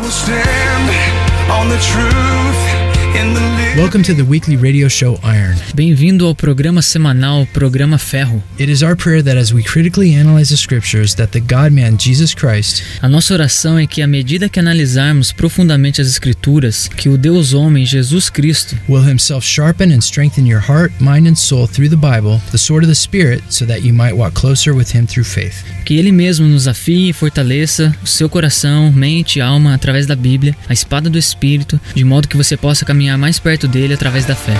[0.00, 2.77] will stand on the truth.
[3.78, 5.56] Welcome to the weekly radio show Iron.
[5.72, 8.42] Bem-vindo ao programa semanal Programa Ferro.
[8.58, 12.34] It is our prayer that as we critically analyze the scriptures that the God-man Jesus
[12.34, 17.16] Christ A nossa oração é que, à medida que analisarmos profundamente as Escrituras, que o
[17.16, 21.88] Deus homem, Jesus Cristo, will himself sharpen and strengthen your heart, mind and soul through
[21.88, 25.06] the Bible, the sword of the spirit, so that you might walk closer with him
[25.06, 25.64] through faith.
[25.84, 30.14] que Ele mesmo nos afie e fortaleça o seu coração, mente e alma através da
[30.14, 34.24] Bíblia, a espada do Espírito, de modo que você possa caminhar mais perto dele através
[34.24, 34.54] da fé.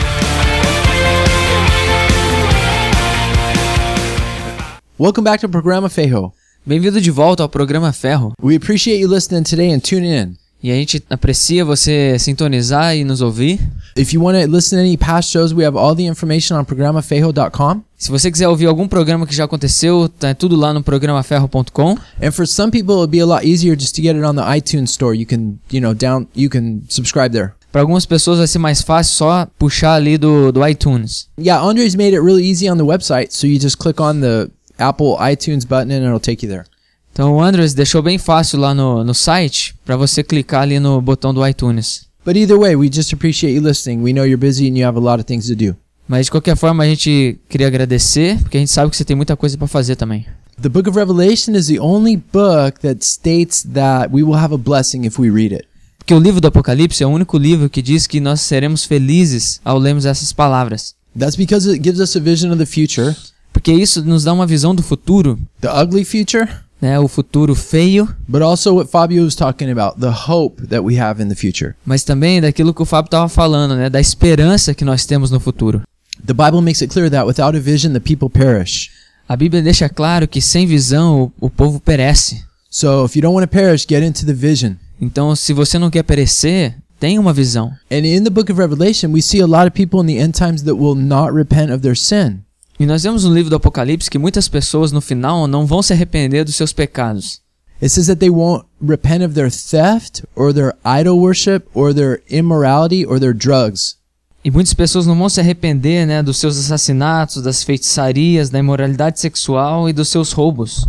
[4.99, 6.33] Welcome back to Programa Fejo.
[6.65, 8.33] Bem-vindo de volta ao Programa Ferro.
[8.43, 10.37] We appreciate you listening today and tuning in.
[10.63, 13.61] E a gente aprecia você sintonizar e nos ouvir.
[13.97, 16.65] If you want to listen to any past shows, we have all the information on
[16.65, 17.83] programafejo.com.
[17.97, 21.97] Se você quiser ouvir algum programa que já aconteceu, tá tudo lá no programaferro.com.
[22.21, 24.43] And for some people, it'll be a lot easier just to get it on the
[24.43, 25.17] iTunes store.
[25.17, 27.58] You can, you know, down, you can subscribe there.
[27.71, 31.29] Para algumas pessoas vai ser mais fácil só puxar ali do, do iTunes.
[31.39, 34.49] Yeah, Andre's made it really easy on the website, so you just click on the
[34.79, 36.65] Apple iTunes button and it'll take you there.
[37.13, 41.01] Então o Andres deixou bem fácil lá no, no site para você clicar ali no
[41.03, 42.07] botão do iTunes.
[42.25, 44.03] But either way, we just appreciate you listening.
[44.03, 45.77] We know you're busy and you have a lot of things to do.
[46.07, 49.15] Mas de qualquer forma a gente queria agradecer, porque a gente sabe que você tem
[49.15, 50.27] muita coisa para fazer também.
[50.61, 54.59] The book of Revelation is the only book that states that we will have a
[54.59, 55.68] blessing if we read it.
[56.09, 59.61] Porque o livro do Apocalipse é o único livro que diz que nós seremos felizes
[59.63, 60.95] ao lermos essas palavras.
[61.15, 63.15] That's because it gives us a vision of the future,
[63.53, 66.49] Porque isso nos dá uma visão do futuro, the ugly future,
[66.81, 66.99] né?
[66.99, 71.23] O futuro feio, but also what Fabio was talking about, the hope that we have
[71.23, 71.75] in the future.
[71.85, 73.91] mas também daquilo que o Fábio estava falando, né?
[73.91, 75.83] Da esperança que nós temos no futuro.
[76.27, 78.89] The Bible makes it clear that without a vision, the people perish.
[79.29, 82.48] A Bíblia deixa claro que sem visão o, o povo perece.
[82.71, 84.77] So if you don't want to perish, get into the vision.
[85.01, 87.73] Então, se você não quer perecer, tenha uma visão.
[87.91, 90.33] And in the book of Revelation, we see a lot of people in the end
[90.33, 92.41] times that will not repent of their sin.
[92.79, 95.93] E nós vemos no livro do Apocalipse que muitas pessoas no final não vão se
[95.93, 97.41] arrepender dos seus pecados.
[97.81, 102.21] It says that they won't repent of their theft or their idol worship or their
[102.29, 103.97] immorality or their drugs.
[104.45, 109.21] E muitas pessoas não vão se arrepender, né, dos seus assassinatos, das feitiçarias, da imoralidade
[109.21, 110.87] sexual e dos seus roubos.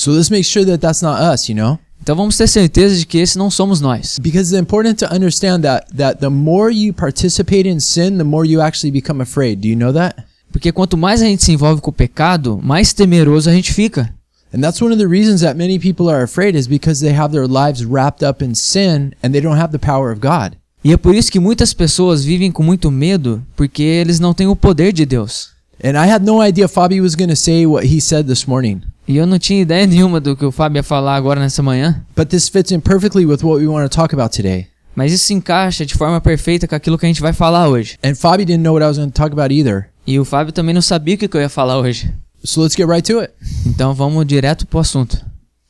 [0.00, 1.78] So let's make sure that that's not us, you know?
[2.02, 4.18] Então vamos ter certeza de que esse não somos nós.
[4.18, 8.48] Because it's important to understand that that the more you participate in sin, the more
[8.48, 9.60] you actually become afraid.
[9.60, 10.24] Do you know that?
[10.50, 14.10] Porque quanto mais a gente se envolve com o pecado, mais temeroso a gente fica.
[14.54, 17.34] And that's one of the reasons that many people are afraid is because they have
[17.34, 20.56] their lives wrapped up in sin and they don't have the power of God.
[20.82, 24.46] E é por isso que muitas pessoas vivem com muito medo, porque eles não têm
[24.46, 25.50] o poder de Deus.
[25.84, 28.80] And I had no idea Fabi was going to say what he said this morning.
[29.10, 32.00] E eu não tinha ideia nenhuma do que o Fábio ia falar agora nessa manhã.
[32.14, 34.68] But this fits in perfectly with what we want to talk about today.
[34.94, 37.98] Mas isso se encaixa de forma perfeita com aquilo que a gente vai falar hoje.
[38.04, 39.88] And didn't know what I was going to talk about either.
[40.06, 42.14] E o Fábio também não sabia o que que eu ia falar hoje.
[42.44, 43.32] So let's get right to it.
[43.66, 45.18] Então vamos direto pro assunto.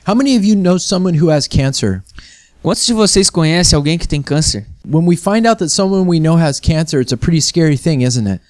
[0.06, 2.02] How many of you know someone who has cancer?
[2.62, 4.66] Quantos de vocês conhecem alguém que tem câncer?
[4.86, 8.02] When we find out that someone we know has cancer, it's a pretty scary thing,
[8.02, 8.42] isn't it?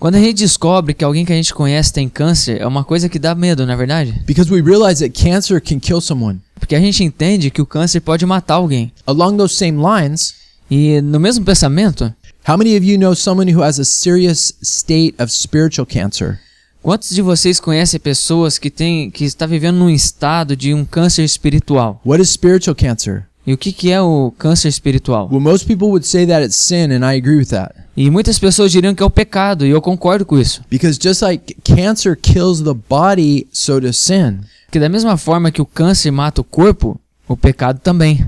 [0.00, 3.06] Quando a gente descobre que alguém que a gente conhece tem câncer, é uma coisa
[3.06, 4.22] que dá medo, na é verdade?
[4.26, 6.40] Because we realize that cancer can kill someone.
[6.58, 8.90] Porque a gente entende que o câncer pode matar alguém.
[9.06, 10.40] Along those same lines,
[10.70, 12.14] E no mesmo pensamento,
[12.48, 16.38] how many of you know someone who has a serious state of spiritual cancer?
[16.82, 21.24] quantos de vocês conhecem pessoas que têm que está vivendo num estado de um câncer
[21.24, 22.00] espiritual?
[22.06, 23.26] What is spiritual cancer?
[23.50, 25.28] E o que que é o câncer espiritual?
[25.28, 27.74] Well, most people would say that it's sin, and I agree with that.
[27.96, 30.62] E muitas pessoas diriam que é o pecado, e eu concordo com isso.
[30.70, 34.42] Because just like cancer kills the body, so does sin.
[34.66, 38.24] Porque da mesma forma que o câncer mata o corpo, o pecado também.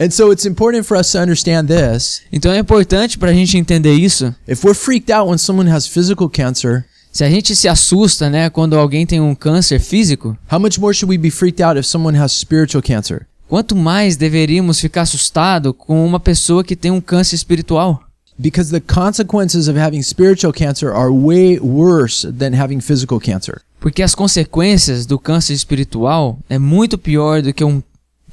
[0.00, 2.22] And so it's important for us to understand this.
[2.32, 4.34] Então é importante para a gente entender isso.
[4.48, 8.48] If we're freaked out when someone has physical cancer, Se a gente se assusta, né,
[8.48, 11.86] quando alguém tem um câncer físico, how much more should we be freaked out if
[11.86, 13.26] someone has spiritual cancer?
[13.52, 18.02] Quanto mais deveríamos ficar assustado com uma pessoa que tem um câncer espiritual?
[18.38, 23.60] Because the consequences of having spiritual cancer are way worse than having physical cancer.
[23.78, 27.82] Porque as consequências do câncer espiritual é muito pior do que um,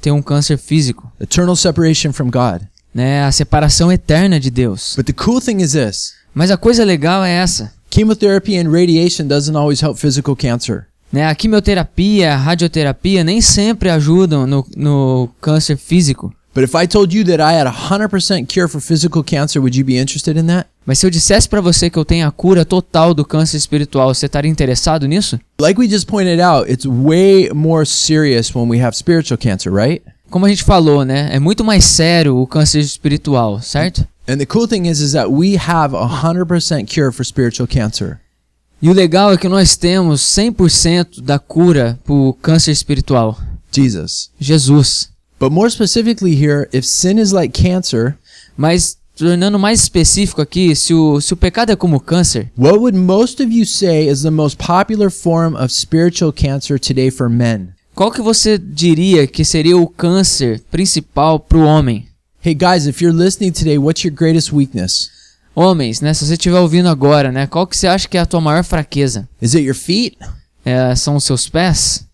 [0.00, 2.62] ter um câncer físico, Eternal separation from God.
[2.94, 3.22] né?
[3.22, 4.94] A separação eterna de Deus.
[4.96, 9.26] But the cool thing is this Mas a coisa legal é essa, chemotherapy and radiation
[9.26, 10.86] doesn't always help physical cancer.
[11.12, 11.26] Né?
[11.26, 16.32] A quimioterapia, a radioterapia nem sempre ajudam no, no câncer físico.
[16.52, 19.76] But if I told you that I had a 100% cure for physical cancer, would
[19.76, 20.68] you be interested in that?
[20.84, 24.12] Mas se eu dissesse pra você que eu tenho a cura total do câncer espiritual,
[24.12, 25.38] você estaria interessado nisso?
[25.60, 30.02] Like we just pointed out, it's way more serious when we have spiritual cancer, right?
[30.30, 31.28] como a gente falou, né?
[31.32, 34.06] É muito mais sério o câncer espiritual, certo?
[34.28, 38.20] And the cool thing is is that we have a 100% cure for spiritual cancer.
[38.82, 43.38] E o legal é que nós temos 100% da cura pro câncer espiritual.
[43.70, 44.30] Jesus.
[44.38, 45.10] Jesus.
[45.38, 48.16] But more specifically here, if sin is like cancer,
[48.60, 52.96] Mas, tornando mais específico aqui, se o, se o pecado é como câncer, what would
[52.96, 57.70] most of you say is the most popular form of spiritual cancer today for men?
[57.94, 62.06] qual que você diria que seria o câncer principal pro homem?
[62.42, 65.09] Hey guys, if you're listening today, what's your greatest weakness?
[65.54, 66.14] Homens, né?
[66.14, 67.46] Se você estiver ouvindo agora, né?
[67.46, 69.28] Qual que você acha que é a tua maior fraqueza?
[69.40, 70.16] Is it your feet?
[70.64, 72.06] É, são os seus pés?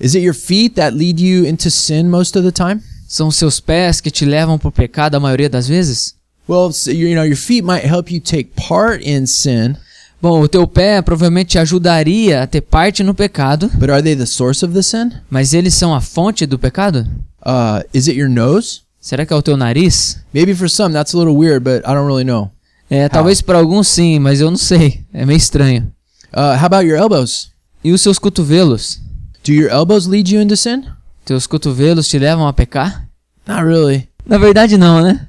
[0.00, 2.80] Is it your feet that lead you into sin most of the time?
[3.08, 6.14] São os seus pés que te levam pro pecado a maioria das vezes?
[6.48, 9.76] Well, so, you know, your feet might help you take part in sin,
[10.20, 14.16] Bom, o teu pé provavelmente te ajudaria a ter parte no pecado, but are they
[14.16, 15.12] the source of the sin?
[15.30, 17.06] mas eles são a fonte do pecado?
[17.40, 18.80] Uh, is it your nose?
[19.00, 20.18] Será que é o teu nariz?
[20.34, 22.50] Maybe for some that's a little weird, but I don't really know.
[22.90, 25.04] É, talvez para alguns sim, mas eu não sei.
[25.12, 25.92] É meio estranho.
[26.32, 27.50] Uh, how about your elbows?
[27.84, 29.00] E os seus cotovelos?
[29.44, 30.84] Do your elbows lead you into sin?
[31.24, 33.08] Teus cotovelos te levam a pecar?
[33.46, 34.08] Not really.
[34.26, 35.26] Na verdade não, né?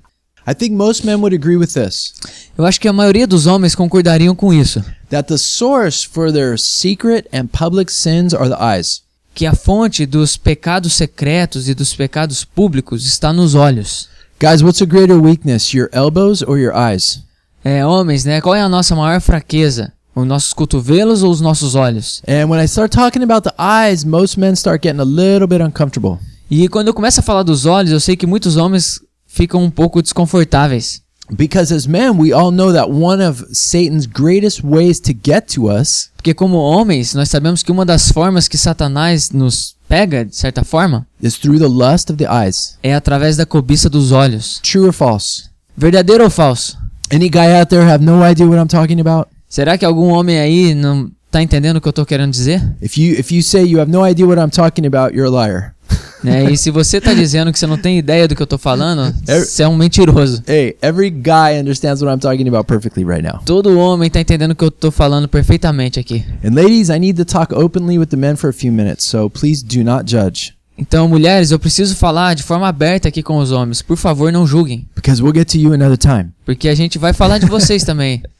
[0.47, 2.13] I think most men would agree with this
[2.57, 4.83] Eu acho que a maioria dos homens concordariam com isso.
[5.09, 9.01] that the source for their secret and public sins are the eyes.
[9.35, 14.09] Que a fonte dos pecados secretos e dos pecados públicos está nos olhos.
[14.39, 17.21] Guys, what's a greater weakness, your elbows or your eyes?
[17.63, 18.41] É, homens, né?
[18.41, 19.91] Qual é a nossa maior fraqueza?
[20.15, 22.21] Os nossos cotovelos ou os nossos olhos?
[22.27, 25.61] And when I start talking about the eyes, most men start getting a little bit
[25.61, 26.17] uncomfortable.
[26.49, 29.69] E quando eu começo a falar dos olhos, eu sei que muitos homens ficam um
[29.69, 31.01] pouco desconfortáveis.
[31.31, 35.69] Because as men, we all know that one of Satan's greatest ways to get to
[35.69, 40.35] us Porque como homens, nós sabemos que uma das formas que Satanás nos pega, de
[40.35, 42.77] certa forma, is through the lust of the eyes.
[42.81, 44.59] é através da cobiça dos olhos.
[44.63, 45.43] True or false?
[45.77, 46.75] Verdadeiro ou falso?
[47.11, 49.29] Any guy out there have no idea what I'm talking about?
[49.49, 52.61] Será que algum homem aí não tá entendendo o que eu tô querendo dizer?
[52.81, 55.47] If you if you say you have no idea what I'm talking about, you're a
[55.47, 55.73] liar.
[56.21, 56.51] Né?
[56.51, 59.15] E se você tá dizendo que você não tem ideia do que eu tô falando,
[59.25, 60.43] É- você é um mentiroso.
[60.45, 63.39] Hey, every guy understands what I'm talking about perfectly right now.
[63.45, 66.25] Todo homem tá entendendo o que eu tô falando perfeitamente aqui.
[66.43, 69.29] And ladies, I need to talk openly with the men for a few minutes, so
[69.29, 73.51] please do not judge Então, mulheres, eu preciso falar de forma aberta aqui com os
[73.51, 73.81] homens.
[73.81, 74.87] Por favor, não julguem.
[74.95, 76.29] because we'll get to you another time.
[76.45, 78.23] Porque a gente vai falar de vocês também.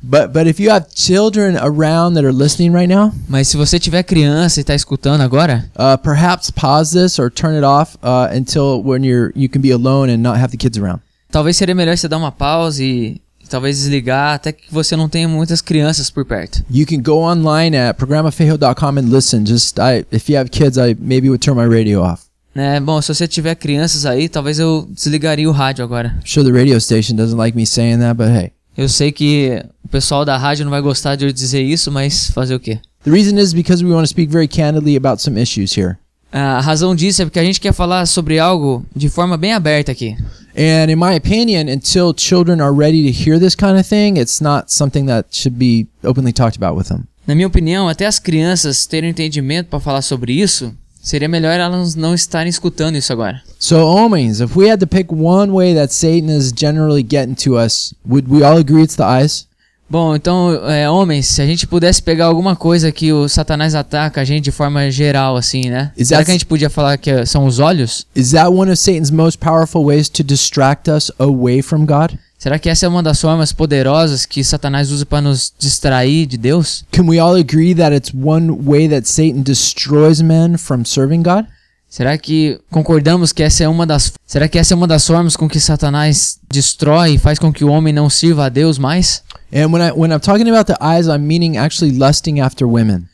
[0.00, 3.80] But but if you have children around that are listening right now, Mas se você
[3.80, 8.32] tiver criança e tá escutando agora, uh, perhaps pause this or turn it off uh,
[8.32, 11.00] until when you're you can be alone and not have the kids around.
[11.32, 15.28] talvez seria melhor você dar uma pausa e talvez desligar até que você não tenha
[15.28, 16.64] muitas crianças por perto.
[16.70, 19.44] You can go online at programafejo.com and listen.
[19.46, 22.22] Just I, if you have kids, I maybe would turn my radio off.
[22.54, 22.80] Né?
[22.80, 26.16] Bom, se você tiver crianças aí, talvez eu desligaria o rádio agora.
[26.18, 28.52] I'm sure the radio station doesn't like me saying that, but hey.
[28.76, 32.30] Eu sei que o pessoal da rádio não vai gostar de eu dizer isso, mas
[32.30, 32.78] fazer o quê?
[33.04, 35.98] The reason is because we want to speak very candidly about some issues here.
[36.32, 39.92] A razão disso é porque a gente quer falar sobre algo de forma bem aberta
[39.92, 40.16] aqui.
[40.56, 44.40] And in my opinion, until children are ready to hear this kind of thing, it's
[44.40, 47.04] not something that should be openly talked about with them.
[47.26, 51.94] Na minha opinião, até as crianças terem entendimento para falar sobre isso, seria melhor elas
[51.94, 53.40] não estarem escutando isso agora.
[53.58, 57.56] So, homens, if we had to pick one way that Satan is generally getting to
[57.56, 59.47] us, would we all agree it's the eyes?
[59.90, 64.20] Bom, então, é, homens, se a gente pudesse pegar alguma coisa que o Satanás ataca
[64.20, 65.92] a gente de forma geral, assim, né?
[65.96, 68.06] Is Será that- que a gente podia falar que são os olhos?
[68.14, 72.18] Is that one of Satan's most powerful ways to distract us away from God?
[72.38, 76.36] Será que essa é uma das formas poderosas que Satanás usa para nos distrair de
[76.36, 76.84] Deus?
[76.92, 81.46] Can we all agree that it's one way that Satan destroys men from serving God?
[81.88, 85.36] Será que concordamos que essa é uma das Será que essa é uma das formas
[85.36, 89.22] com que Satanás destrói e faz com que o homem não sirva a Deus mais?
[89.52, 93.04] And when I when I'm talking about the eyes, I'm meaning actually lusting after women.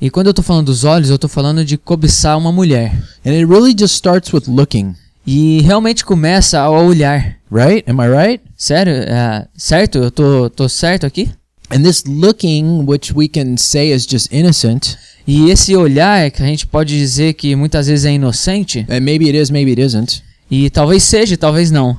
[0.00, 2.92] E quando eu tô falando dos olhos, eu tô falando de cobiçar uma mulher.
[3.24, 4.94] And it really just starts with looking,
[5.26, 7.36] E realmente começa ao olhar.
[7.50, 7.88] right?
[7.88, 8.44] Am I right?
[8.56, 8.94] Sério?
[8.94, 9.98] É, certo?
[9.98, 11.30] Eu tô, tô certo aqui?
[11.72, 16.46] And this looking, which we can say is just innocent, E esse olhar que a
[16.46, 20.22] gente pode dizer que muitas vezes é inocente, and maybe it is, maybe it isn't.
[20.50, 21.96] e talvez seja, talvez não.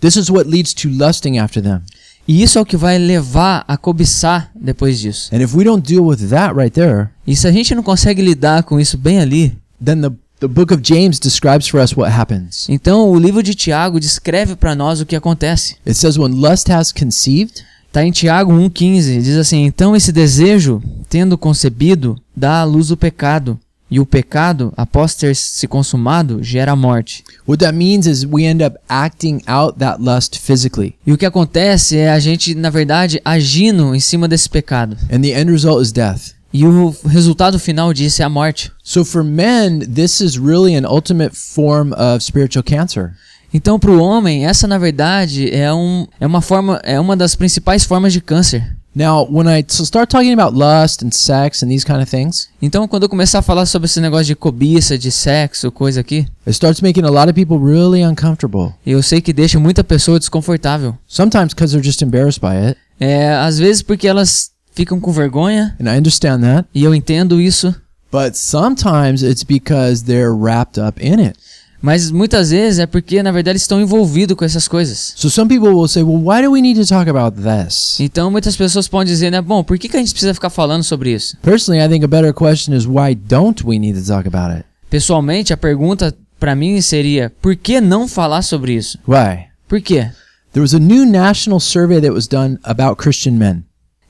[0.00, 1.80] This is what leads to lusting after them.
[2.26, 5.32] E isso é o que vai levar a cobiçar depois disso.
[5.32, 8.20] And if we don't deal with that right there, E se a gente não consegue
[8.20, 12.12] lidar com isso bem ali, then the the book of James describes for us what
[12.12, 12.66] happens.
[12.68, 15.76] então o livro de Tiago descreve para nós o que acontece.
[15.86, 17.64] It says when lust has conceived,
[17.96, 22.96] Tá em Tiago 1,15, diz assim: Então esse desejo, tendo concebido, dá à luz o
[22.96, 23.58] pecado,
[23.90, 27.24] E o pecado, após ter se consumado, gera a morte.
[27.48, 30.94] What that means is we end up acting out that lust physically.
[31.06, 34.98] E o que acontece é a gente, na verdade, agindo em cima desse pecado.
[35.10, 36.34] And the end result is death.
[36.52, 38.70] E o resultado final disso é a morte.
[38.82, 43.14] So for men, this is really an ultimate form of spiritual cancer.
[43.56, 47.34] Então, para o homem, essa na verdade é, um, é uma forma, é uma das
[47.34, 48.76] principais formas de câncer.
[48.94, 52.86] Now, when I start talking about lust and sex and these kind of things, Então,
[52.86, 56.50] quando eu começar a falar sobre esse negócio de cobiça, de sexo, coisa aqui, it
[56.50, 58.72] starts making a lot of people really uncomfortable.
[58.86, 60.94] eu sei que deixa muita pessoa desconfortável.
[61.06, 65.74] Sometimes because they're just embarrassed by it, É, às vezes porque elas ficam com vergonha,
[65.80, 66.68] and I understand that.
[66.74, 67.74] e eu entendo isso,
[68.12, 71.36] But sometimes it's because they're wrapped up in it.
[71.80, 75.14] Mas muitas vezes é porque na verdade estão envolvidos com essas coisas.
[75.16, 77.98] So some people will say, well, why do we need to talk about this?
[78.00, 80.82] Então muitas pessoas podem dizer, né, bom, por que, que a gente precisa ficar falando
[80.82, 81.36] sobre isso?
[81.42, 84.64] Personally, I think a better question is why don't we need to talk about it?
[84.90, 88.98] Pessoalmente, a pergunta pra mim seria, por que não falar sobre isso?
[89.06, 89.46] Why?
[89.68, 90.10] Por quê?
[90.52, 93.62] There was a new national survey that was done about Christian men,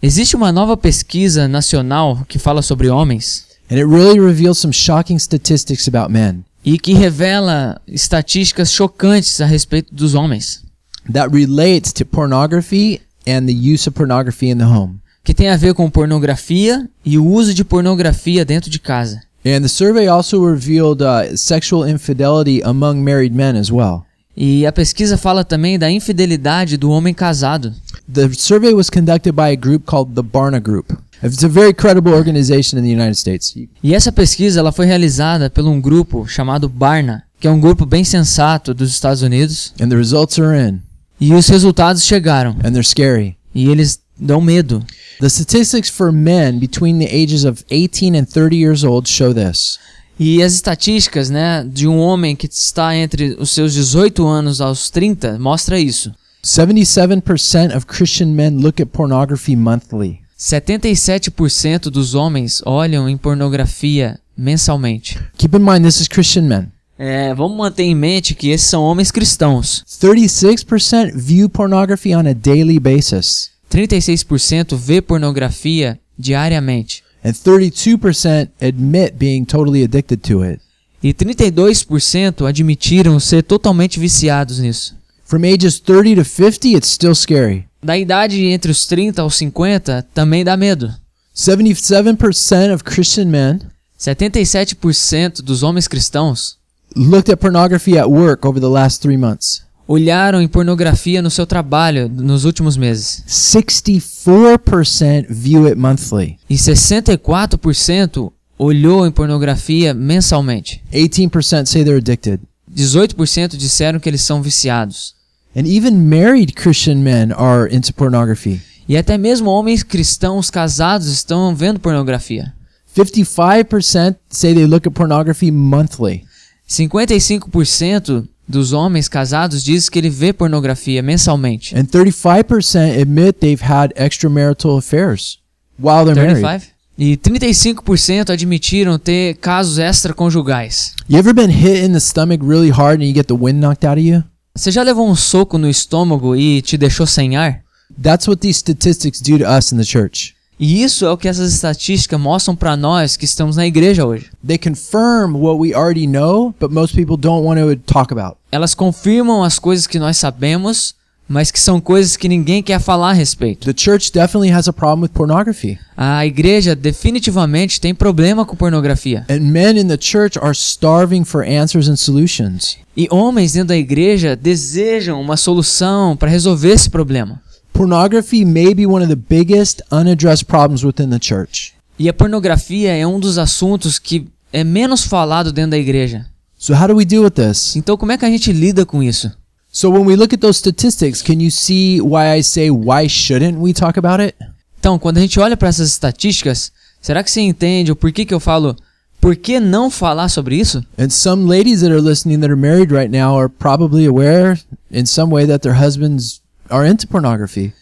[0.03, 5.19] Existe uma nova pesquisa nacional que fala sobre homens and it really reveals some shocking
[5.19, 10.65] statistics about men e que revela estatísticas chocantes a respeito dos homens,
[11.13, 14.99] that relates to pornography and the use of pornography in the home.
[15.23, 19.21] que tem a ver com pornografia e o uso de pornografia dentro de casa.
[19.45, 24.05] And the survey also revealed uh, sexual infidelity among married men as well.
[24.37, 27.73] E a pesquisa fala também da infidelidade do homem casado.
[28.13, 30.93] The survey was conducted by a group called the Barna Group.
[31.23, 33.55] It's a very credible organization in the United States.
[33.83, 37.87] E essa pesquisa ela foi realizada por um grupo chamado Barna, que é um grupo
[37.87, 39.73] bem sensato dos Estados Unidos.
[39.81, 40.81] And the results are in,
[41.21, 42.57] E os resultados chegaram.
[42.63, 43.37] and they're scary.
[43.55, 44.85] E eles dão medo.
[45.21, 49.79] The statistics for men between the ages of 18 and 30 years old show this.
[50.19, 54.89] E as estatísticas, né, de um homem que está entre os seus 18 anos aos
[54.91, 56.13] 30 mostra isso.
[56.45, 60.21] 77% of Christian men look at pornography monthly.
[60.39, 65.19] 77% dos homens olham em pornografia mensalmente.
[65.39, 66.73] Keep in mind, this is Christian men.
[66.99, 69.85] É, vamos manter em mente que esses são homens cristãos.
[70.01, 73.51] 36% view pornography on a daily basis.
[73.71, 77.03] 36% vê pornografia diariamente.
[77.25, 80.61] And 32% admit being totally addicted to it.
[81.03, 84.97] E 32% admitiram ser totalmente viciados nisso.
[85.25, 87.67] From ages 30 to 50, it's still scary.
[87.87, 90.93] Da idade entre os 30 aos 50 também dá medo.
[91.37, 93.61] 77% of Christian men
[93.97, 96.57] 77% dos homens cristãos
[96.97, 99.63] looked at pornography at work over the last three months.
[99.87, 103.23] olharam em pornografia no seu trabalho nos últimos meses.
[103.29, 106.41] 64% view it monthly.
[106.51, 110.83] E 64% olhou em pornografia mensalmente.
[110.93, 112.41] 18% say they're addicted.
[112.75, 115.15] 18% disseram que eles são viciados.
[115.57, 118.61] And even married Christian men are into pornography.
[118.87, 122.53] E até mesmo homens cristãos casados estão vendo pornografia.
[122.95, 126.25] 55% say they look at pornography monthly.
[126.69, 131.75] 55% dos homens casados diz que ele vê pornografia mensalmente.
[131.75, 135.39] And 35% admit they've had extramarital affairs
[135.81, 136.43] while they're married.
[136.43, 136.77] 35?
[136.99, 140.95] E 35% admitiram ter casos extraconjugais.
[141.09, 143.87] You ever been hit in the stomach really hard and you get the wind knocked
[143.87, 144.23] out of you?
[144.57, 147.61] Você já levou um soco no estômago e te deixou sem ar?
[148.03, 150.35] That's what these statistics do to us in the church.
[150.59, 154.31] E isso é o que essas estatísticas mostram para nós que estamos na igreja hoje.
[154.45, 158.39] They confirm what we already know, but most people don't want to talk about.
[158.51, 160.95] Elas confirmam as coisas que nós sabemos,
[161.29, 163.73] mas que são coisas que ninguém quer falar a respeito.
[163.73, 165.79] The church definitely has a problem with pornography.
[165.97, 169.25] A igreja definitivamente tem problema com pornografia.
[169.29, 172.77] And men in the church are starving for answers and solutions.
[172.97, 177.41] E homens dentro da igreja desejam uma solução para resolver esse problema.
[177.73, 181.75] Pornography may be one of the biggest unaddressed problems within the church.
[181.99, 186.27] E a pornografia é um dos assuntos que é menos falado dentro da igreja.
[186.59, 187.77] So, how do we deal with this?
[187.77, 189.31] Então, como é que a gente lida com isso?
[189.77, 193.59] So, when we look at those statistics, can you see why I say, why shouldn't
[193.59, 194.35] we talk about it?
[194.81, 198.33] Então, quando a gente olha para essas estatísticas, será que você entende o porquê que
[198.33, 198.75] eu falo
[199.21, 200.83] por que não falar sobre isso?
[200.99, 204.59] And some ladies that are listening that are married right now are probably aware
[204.91, 206.41] in some way that their husbands
[206.71, 207.75] are into pornography.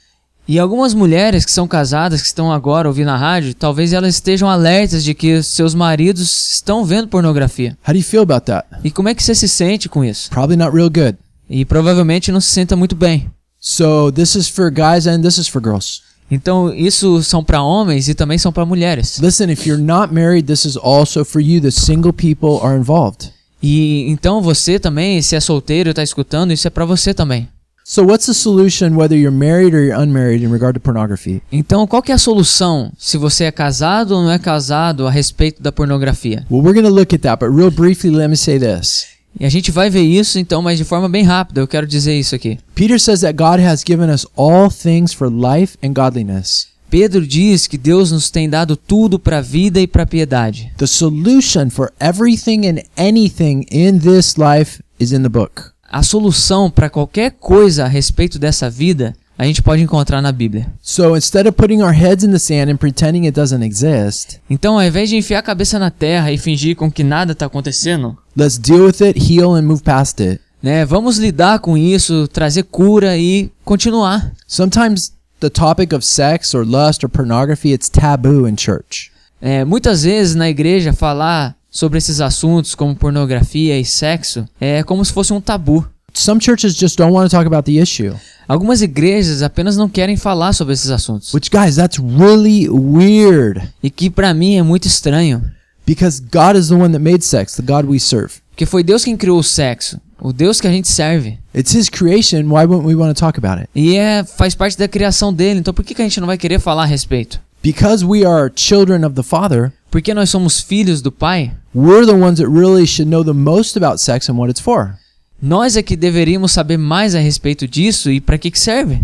[0.48, 4.50] E algumas mulheres que são casadas, que estão agora ouvindo a rádio, talvez elas estejam
[4.50, 7.78] alertas de que seus maridos estão vendo pornografia.
[7.86, 8.66] How do you feel about that?
[8.82, 10.28] E como é que você se sente com isso?
[10.28, 11.16] Probably not real good.
[11.48, 13.30] E provavelmente não se senta muito bem.
[13.58, 16.02] So, this is for guys and this is for girls.
[16.30, 19.18] Então, isso são para homens e também são para mulheres.
[19.18, 21.60] Listen, if you're not married, this is also for you.
[21.60, 23.30] The single people are involved.
[23.62, 27.48] E então você também, se é solteiro está escutando, isso é para você também.
[27.86, 31.42] So, what's the solution, whether you're married or you're unmarried, in regard to pornography?
[31.52, 35.62] Então, qual é a solução se você é casado ou não é casado a respeito
[35.62, 36.46] da pornografia?
[36.50, 39.13] Well, we're going to look at that, but real briefly, let me say this.
[39.38, 41.60] E a gente vai ver isso então, mas de forma bem rápida.
[41.60, 42.58] Eu quero dizer isso aqui.
[42.74, 46.68] Peter says that God has given us all things for life and godliness.
[46.88, 50.72] Pedro diz que Deus nos tem dado tudo para a vida e para a piedade.
[50.76, 55.62] The solution for everything and anything in this life is in the book.
[55.90, 60.72] A solução para qualquer coisa a respeito dessa vida a gente pode encontrar na Bíblia.
[60.80, 64.74] So instead of putting our heads in the sand and pretending it doesn't exist, Então,
[64.74, 68.16] ao invés de enfiar a cabeça na terra e fingir com que nada está acontecendo,
[68.36, 70.40] let's deal with it, heal, and move past it.
[70.62, 74.32] né, vamos lidar com isso, trazer cura e continuar.
[74.46, 79.10] Sometimes the topic of sex or lust or pornography, it's taboo in church.
[79.42, 85.04] É, muitas vezes na igreja falar sobre esses assuntos como pornografia e sexo é como
[85.04, 85.86] se fosse um tabu.
[86.14, 88.14] Some churches just don't want to talk about the issue.
[88.48, 91.34] Algumas igrejas apenas não querem falar sobre esses assuntos.
[91.34, 95.42] Which guys, that's really weird E que pra mim é muito estranho.
[95.86, 98.40] Because God is the one that made sex, the God we serve.
[98.50, 100.00] Porque foi Deus quem criou o sexo.
[100.20, 101.38] O Deus que a gente serve.
[101.54, 103.68] It's his creation, why wouldn't we want to talk about it?
[103.74, 105.60] E é, faz parte da criação dele.
[105.60, 107.40] Então por que, que a gente não vai querer falar a respeito?
[107.62, 111.52] Because we are children of the Father, Porque nós somos filhos do Pai.
[111.74, 114.96] we're the ones that really should know the most about sex and what it's for.
[115.42, 119.00] Nós é que deveríamos saber mais a respeito disso e para que, que serve.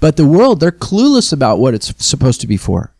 [0.00, 2.90] But the world, they're clueless about what it's supposed to be for.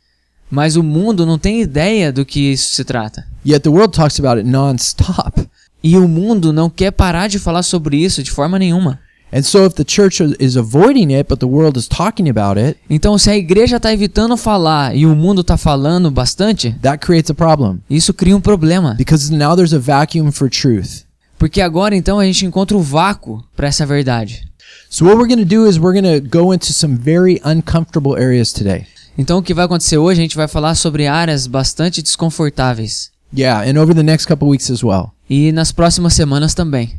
[0.50, 3.26] Mas o mundo não tem ideia do que isso se trata.
[3.46, 5.48] Yet the world talks about it nonstop.
[5.82, 8.98] E o mundo não quer parar de falar sobre isso de forma nenhuma.
[9.30, 12.78] And so if the church is avoiding it, but the world is talking about it,
[12.88, 17.30] Então, se a igreja está evitando falar e o mundo está falando bastante, that creates
[17.30, 17.80] a problem.
[17.90, 18.94] isso cria um problema.
[18.94, 21.04] Because now there's a vacuum for truth.
[21.38, 24.48] Porque agora então a gente encontra o vácuo para essa verdade.
[24.90, 28.16] So what we're going to do is we're going to go into some very uncomfortable
[28.16, 28.86] areas today.
[29.18, 33.10] Então o que vai acontecer hoje, a gente vai falar sobre áreas bastante desconfortáveis.
[33.36, 35.10] Yeah, and over the next couple weeks as well.
[35.28, 36.96] E nas próximas semanas também.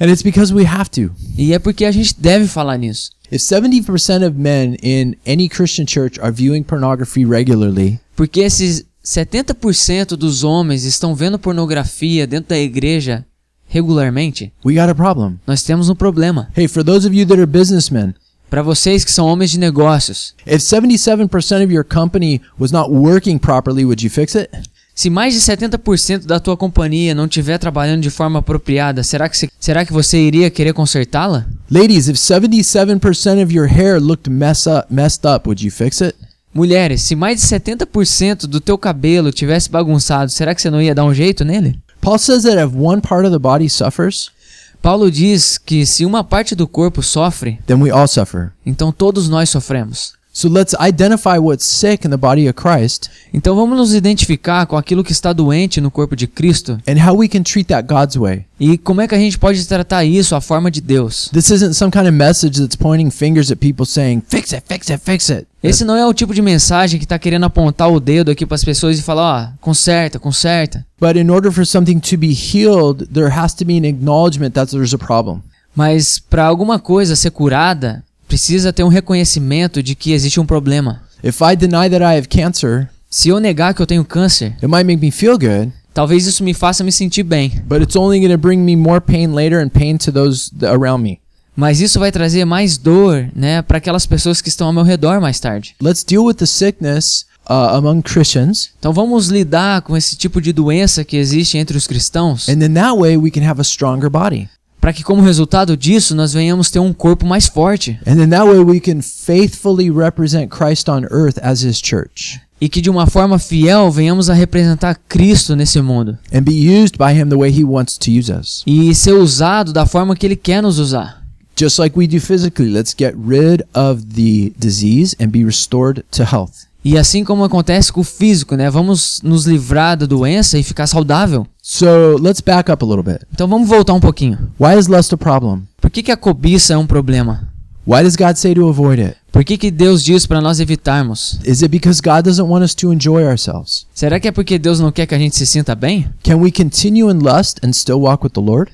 [0.00, 1.10] And it's because we have to.
[1.36, 3.10] E é porque a gente deve falar nisso.
[3.30, 10.16] If 70% of men in any Christian church are viewing pornography regularly, Porque esses 70%
[10.16, 13.26] dos homens estão vendo pornografia dentro da igreja
[13.66, 15.38] regularmente, we got a problem.
[15.46, 16.48] nós temos um problema.
[16.56, 18.14] Hey, for those of you that are businessmen,
[18.50, 23.38] Para vocês que são homens de negócios, if 77% of your company was not working
[23.38, 24.50] properly, would you fix it?
[24.98, 29.38] se mais de 70% da tua companhia não estiver trabalhando de forma apropriada, será que,
[29.38, 31.46] você, será que você iria querer consertá-la?
[31.70, 36.16] Ladies, if 77% of your hair looked mess up, messed up, would you fix it?
[36.52, 40.96] Mulheres, se mais de 70% do teu cabelo tivesse bagunçado, será que você não ia
[40.96, 41.78] dar um jeito nele?
[42.00, 44.32] Paul says that if one part of the body suffers,
[44.80, 48.52] Paulo diz que se uma parte do corpo sofre, then we all suffer.
[48.64, 50.17] então todos nós sofremos.
[50.38, 54.76] So let's identify what's sick in the body of Christ Então vamos nos identificar com
[54.76, 58.14] aquilo que está doente no corpo de Cristo and how we can treat that God's
[58.14, 58.46] way.
[58.60, 61.28] e como é que a gente pode tratar isso à forma de Deus.
[61.32, 64.88] This isn't some kind of message that's pointing fingers at people saying, fix it, fix
[64.90, 65.48] it, fix it.
[65.60, 68.54] Esse não é o tipo de mensagem que está querendo apontar o dedo aqui para
[68.54, 70.86] as pessoas e falar, ó, conserta, conserta.
[71.00, 74.70] But in order for something to be healed, there has to be an acknowledgement that
[74.70, 75.42] there's a problem.
[75.74, 81.02] Mas para alguma coisa ser curada, precisa ter um reconhecimento de que existe um problema.
[81.24, 84.66] If I deny that I have cancer, Se eu negar que eu tenho câncer, it
[84.66, 87.50] might make me feel good, talvez isso me faça me sentir bem.
[87.66, 90.70] but it's only going to bring me more pain later and pain to those th-
[90.70, 91.18] around me.
[91.56, 95.20] Mas isso vai trazer mais dor, né, para aquelas pessoas que estão ao meu redor
[95.20, 95.74] mais tarde.
[95.82, 100.52] Let's deal with the sickness uh, among Christians, Então vamos lidar com esse tipo de
[100.52, 104.08] doença que existe entre os cristãos, and then that way we can have a stronger
[104.10, 104.48] body.
[104.80, 108.44] Para que como resultado disso nós venhamos ter um corpo mais forte And then that
[108.46, 113.06] way we can faithfully represent Christ on earth as his church e que de uma
[113.06, 117.50] forma fiel venhamos a representar Cristo nesse mundo and be used by him the way
[117.50, 118.62] he wants to use us.
[118.66, 121.22] e ser usado da forma que ele quer nos usar.
[121.56, 126.22] Just like we do physically, let's get rid of the disease and be restored to
[126.24, 126.67] health.
[126.84, 128.70] E assim como acontece com o físico, né?
[128.70, 131.46] Vamos nos livrar da doença e ficar saudável.
[131.62, 133.26] So let's back up a little bit.
[133.32, 134.38] Então vamos voltar um pouquinho.
[134.58, 135.62] Why is lust a problem?
[135.80, 137.48] Por que, que a cobiça é um problema?
[137.86, 139.16] Why does God say to avoid it?
[139.32, 141.38] Por que, que Deus diz para nós evitarmos?
[141.44, 143.86] Is it because God doesn't want us to enjoy ourselves?
[143.94, 146.06] Será que é porque Deus não quer que a gente se sinta bem?
[146.22, 148.70] Can we continue in lust and still walk with the Lord?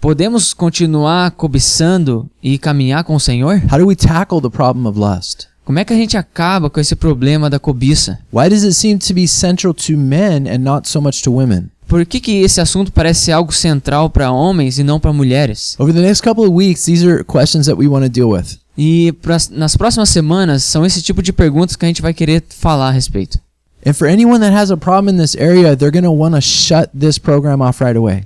[0.00, 3.60] Podemos continuar cobiçando e caminhar com o Senhor?
[3.70, 5.48] How do we tackle the problem of lust?
[5.66, 8.20] Como é que a gente acaba com esse problema da cobiça?
[8.32, 11.70] Why does it seem to be central to men and not so much to women?
[11.88, 15.74] Por que, que esse assunto parece ser algo central para homens e não para mulheres?
[15.76, 18.60] Over the next couple of weeks, these are questions that we want to deal with.
[18.78, 22.44] E pras- nas próximas semanas são esse tipo de perguntas que a gente vai querer
[22.48, 23.40] falar a respeito.
[23.84, 26.40] And for anyone that has a problem in this area, they're going to want to
[26.40, 28.22] shut this program off right away.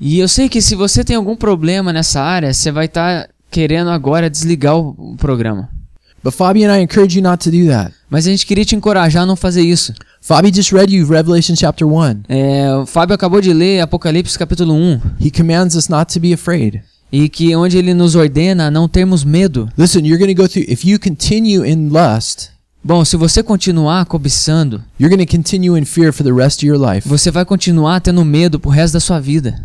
[0.00, 3.90] E eu sei que se você tem algum problema nessa área, você vai estar querendo
[3.90, 5.68] agora desligar o programa.
[6.22, 7.92] But Fabi and I encourage you not to do that.
[8.10, 9.92] Mas a gente queria te encorajar a não fazer isso.
[10.20, 12.22] Fabi just read you Revelation chapter 1.
[12.28, 16.32] É, o Fábio acabou de ler Apocalipse capítulo 1 He commands us not to be
[16.32, 16.82] afraid.
[17.10, 19.68] e que onde ele nos ordena a não termos medo.
[19.78, 22.50] Listen, you're going to go through, if you continue in lust,
[22.84, 26.66] Bom, se você continuar cobiçando, you're going to continue in fear for the rest of
[26.66, 27.08] your life.
[27.08, 29.58] você vai continuar tendo medo pro resto da sua vida.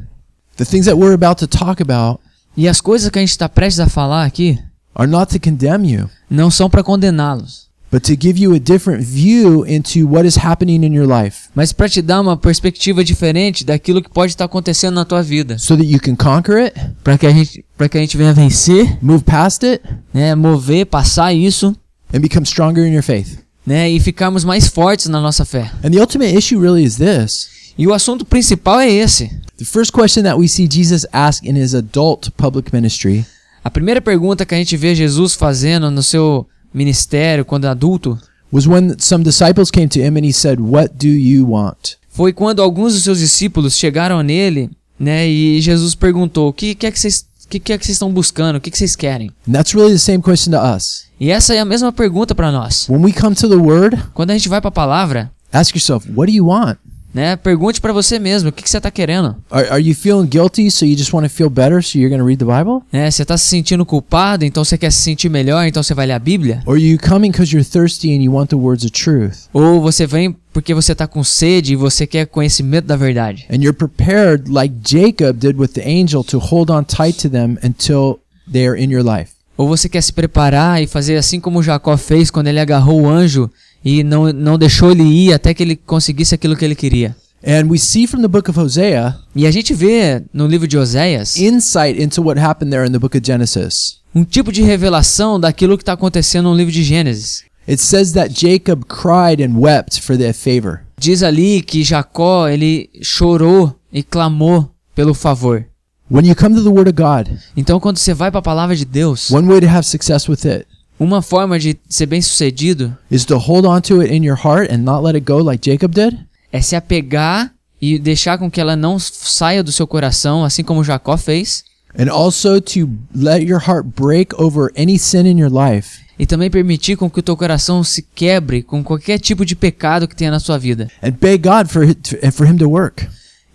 [0.57, 2.19] The things that we're about to talk about
[2.55, 4.57] E as coisas que a gente está prestes a falar aqui
[4.95, 9.03] are not to condemn you, não são para condená-los, but to give you a different
[9.03, 13.63] view into what is happening in your life mas para te dar uma perspectiva diferente
[13.63, 17.17] daquilo que pode estar acontecendo na tua vida, so that you can conquer it, para
[17.17, 21.34] que a gente para que a gente venha vencer, move past it, né, mover, passar
[21.34, 21.75] isso,
[22.13, 23.39] and become stronger in your faith.
[23.65, 25.71] né, e ficarmos mais fortes na nossa fé.
[25.84, 27.51] And the ultimate issue really is this.
[27.77, 29.32] E o assunto principal é esse.
[29.58, 33.25] The first question that we see Jesus ask in his adult public ministry
[33.63, 38.17] A primeira pergunta que a gente vê Jesus fazendo no seu ministério quando adulto
[38.52, 41.97] was when some disciples came to him and he said, What do you want?
[42.10, 46.86] foi quando alguns dos seus discípulos chegaram nele, né, e Jesus perguntou: "O que, que
[46.86, 48.58] é que vocês que, que é que vocês estão buscando?
[48.58, 51.06] O que, que vocês querem?" Really the same question to us.
[51.19, 52.88] E essa é a mesma pergunta para nós.
[52.88, 56.08] When we come to the word, Quando a gente vai para a palavra, ask yourself,
[56.15, 56.78] What do you want?
[57.13, 59.36] Né, pergunte para você mesmo: o que, que você está querendo?
[59.52, 62.19] Are, are you feeling guilty so you just want to feel better so you're going
[62.19, 62.82] to read the Bible?
[62.91, 66.08] Né, você está se sentindo culpado, então você quer se sentir melhor, então você vai
[66.08, 66.62] ler a Bíblia?
[66.65, 69.47] Or you coming because you're thirsty and you want the words of truth?
[69.54, 73.45] Ou você vem porque você está com sede e você quer conhecimento da verdade?
[73.49, 77.58] And you're prepared, like Jacob did with the angel, to hold on tight to them
[77.63, 78.19] until
[78.52, 79.32] they are in your life.
[79.57, 83.09] Ou você quer se preparar e fazer assim como Jacó fez quando ele agarrou o
[83.09, 83.49] anjo
[83.85, 87.15] e não, não deixou ele ir até que ele conseguisse aquilo que ele queria?
[87.45, 90.77] And we see from the book of Hosea E a gente vê no livro de
[90.77, 93.97] Oséias insight into what happened there in the book of Genesis.
[94.15, 97.43] um tipo de revelação daquilo que está acontecendo no livro de Gênesis.
[97.67, 100.81] It says that Jacob cried and wept for their favor.
[100.97, 105.65] Diz ali que Jacó ele chorou e clamou pelo favor.
[106.11, 108.75] When you come to the Word of God, Então quando você vai para a palavra
[108.75, 110.65] de Deus, one way to have success with it
[110.99, 114.71] uma forma de ser bem sucedido is to hold on to it in your heart
[114.71, 116.17] and not let it go like Jacob did,
[116.51, 120.83] é se apegar e deixar com que ela não saia do seu coração, assim como
[120.83, 121.63] Jacó fez.
[121.97, 126.49] and also to let your heart break over any sin in your life E também
[126.49, 130.29] permitir com que o teu coração se quebre com qualquer tipo de pecado que tenha
[130.31, 130.89] na sua vida.
[131.01, 131.83] and beg God for
[132.31, 133.07] for him to work.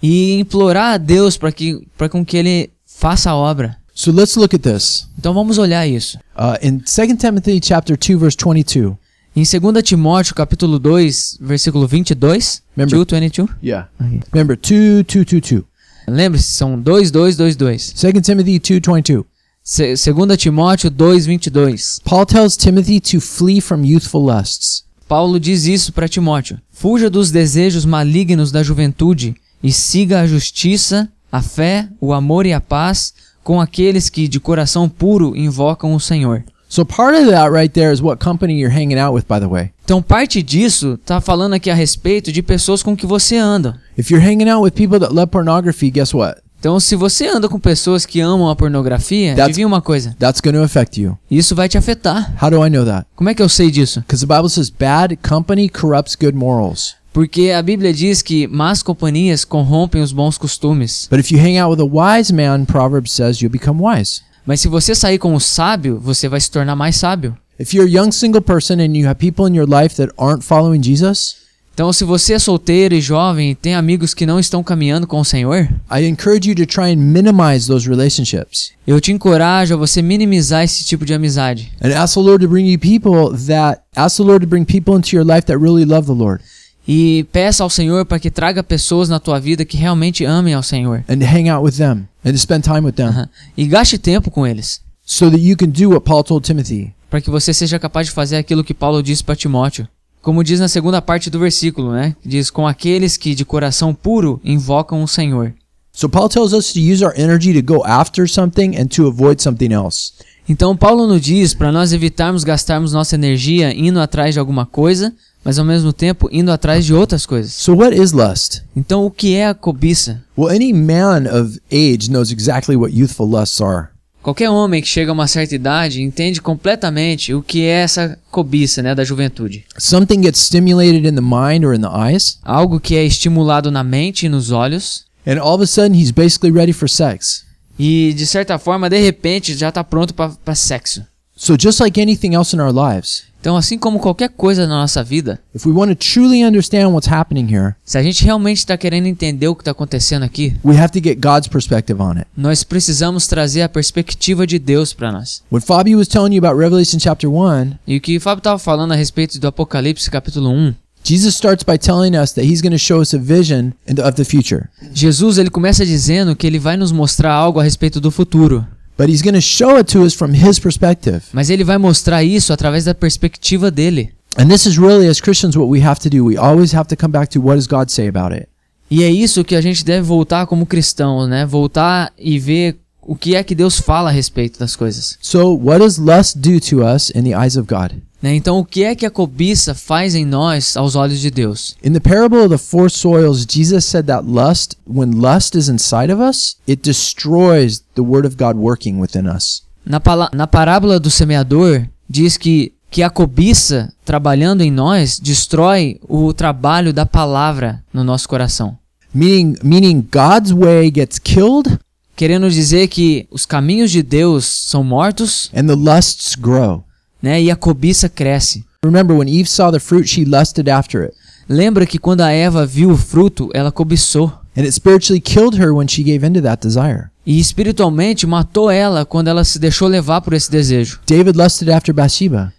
[0.03, 3.77] E implorar a Deus para que para com que ele faça a obra.
[3.95, 5.09] So let's look at this.
[5.19, 6.19] Então vamos olhar isso.
[6.37, 8.97] Uh, in 2 Timothy chapter 2 verse 22.
[9.37, 13.49] Em 2 Timóteo, capítulo 2, versículo 22, Remember- 2, 22.
[13.63, 13.89] Yeah.
[14.33, 15.65] Remember 2 2 2 2.
[16.09, 17.93] Lembre-se, são 2, 2, 2, 2.
[17.93, 19.25] 2 Timothy 2 22.
[19.63, 22.01] Se, 2 Timóteo 2, 22.
[22.05, 24.85] Paul tells Timothy to flee from youthful lusts.
[25.07, 31.09] Paulo diz isso para Timóteo: Fuja dos desejos malignos da juventude e siga a justiça,
[31.31, 36.01] a fé, o amor e a paz com aqueles que de coração puro invocam o
[36.01, 36.45] Senhor.
[36.69, 39.47] So part of that right there is what company you're hanging out with, by the
[39.49, 39.71] way.
[39.85, 43.81] Então, parte disso tá falando aqui a respeito de pessoas com que você anda.
[43.97, 46.43] If you're hanging out with people that love pornography, guess what?
[46.61, 50.43] Então, se você anda com pessoas que amam a pornografia, That's- adivinha uma coisa: That's
[50.43, 51.17] going to affect you.
[51.31, 52.35] isso vai te afetar.
[52.43, 53.07] How do I know that?
[53.17, 54.01] Como é que eu sei disso?
[54.01, 56.97] Because the Bible says bad company corrupts good morals.
[57.19, 61.09] Porque a Bíblia diz que más companhias corrompem os bons costumes.
[61.11, 64.21] But if you hang out with a wise man, Proverbs says you'll become wise.
[64.47, 67.37] Mas se você sair com o sábio, você vai se tornar mais sábio.
[67.59, 70.45] If you're a young single person and you have people in your life that aren't
[70.45, 74.63] following Jesus, Então, se você é solteiro e jovem e tem amigos que não estão
[74.63, 79.13] caminhando com o Senhor, I encourage you to try and minimize those relationships eu te
[79.13, 81.73] encorajo a você minimizar esse tipo de amizade.
[81.83, 84.97] and ask the Lord to bring you people that ask the Lord to bring people
[84.97, 86.43] into your life that really love the Lord
[86.91, 90.63] E peça ao Senhor para que traga pessoas na tua vida que realmente amem ao
[90.63, 91.05] Senhor.
[91.09, 93.29] and hang out with them and spend time with them Aham.
[93.57, 96.95] E gaste tempo com eles, so that you can do what Paul told Timothy.
[97.11, 99.87] para que você seja capaz de fazer aquilo que Paulo disse para Timóteo.
[100.23, 102.17] Como diz na segunda parte do versículo, né?
[102.25, 105.55] Diz: Com aqueles que de coração puro invocam o Senhor.
[105.93, 109.41] So Paul tells us to use our energy to go after something and to avoid
[109.43, 110.13] something else.
[110.49, 115.15] Então Paulo nos diz para nós evitarmos gastarmos nossa energia indo atrás de alguma coisa,
[115.49, 117.55] mas ao mesmo tempo indo atrás de outras coisas.
[117.55, 118.61] So what is lust?
[118.77, 120.23] Então o que é a cobiça?
[120.37, 123.87] Well, any man of age knows exactly what youthful lusts are.
[124.23, 128.83] Qualquer homem que chega a uma certa idade entende completamente o que é essa cobiça,
[128.83, 129.65] né, da juventude.
[129.79, 133.83] Something gets stimulated in the mind or in the eyes, Algo que é estimulado na
[133.83, 137.47] mente e nos olhos and all of a sudden he's basically ready for sex.
[137.79, 141.03] e de certa forma, de repente, já está pronto para sexo.
[141.41, 145.05] So just like anything else in our lives, Então, assim como qualquer coisa na nossa
[145.05, 148.77] vida, if we want to truly understand what's happening here, se a gente realmente está
[148.77, 152.27] querendo entender o que está acontecendo aqui, we have to get God's perspective on it.
[152.37, 155.45] nós precisamos trazer a perspectiva de Deus para nós.
[155.53, 158.91] When Fabi was telling you about Revelation chapter 1, E o que Fábio estava falando
[158.91, 160.75] a respeito do Apocalipse capítulo 1,
[161.05, 163.71] Jesus starts by telling us that he's going to show us a vision
[164.05, 164.65] of the future.
[164.93, 168.67] Jesus ele começa dizendo que ele vai nos mostrar algo a respeito do futuro,
[168.99, 171.23] But he's going to show it to us from his perspective.
[171.33, 174.13] mas ele vai mostrar isso através da perspectiva dele.
[174.37, 176.25] And this is really, as Christians, what we have to do.
[176.25, 178.49] We always have to come back to what does God say about it.
[178.91, 181.47] E é isso que a gente deve voltar como cristão, né?
[181.47, 185.17] Voltar e ver o que é que Deus fala a respeito das coisas.
[185.21, 187.93] So, what does lust do to us in the eyes of God?
[188.23, 188.35] Né?
[188.35, 191.77] Então, o que é que a cobiça faz em nós aos olhos de Deus?
[191.83, 196.13] In the parable of the four soils, Jesus said that lust, when lust is inside
[196.13, 199.63] of us, it destroys the word of God working within us.
[199.85, 200.01] Na,
[200.33, 206.93] na parábola do semeador, diz que, que a cobiça, trabalhando em nós, destrói o trabalho
[206.93, 208.77] da palavra no nosso coração.
[209.15, 211.79] Meaning, meaning God's way gets killed
[212.19, 216.83] Querendo dizer que os caminhos de Deus são mortos, and the lusts grow.
[217.23, 217.41] Né?
[217.43, 218.65] E a cobiça cresce.
[218.85, 221.15] Remember, when Eve saw the fruit, she lusted after it.
[221.49, 224.33] Lembra que quando a Eva viu o fruto, ela cobiçou.
[224.57, 227.07] And it spiritually killed her when she gave that desire.
[227.25, 230.99] E espiritualmente matou ela quando ela se deixou levar por esse desejo.
[231.07, 232.53] David lusted after Bathsheba,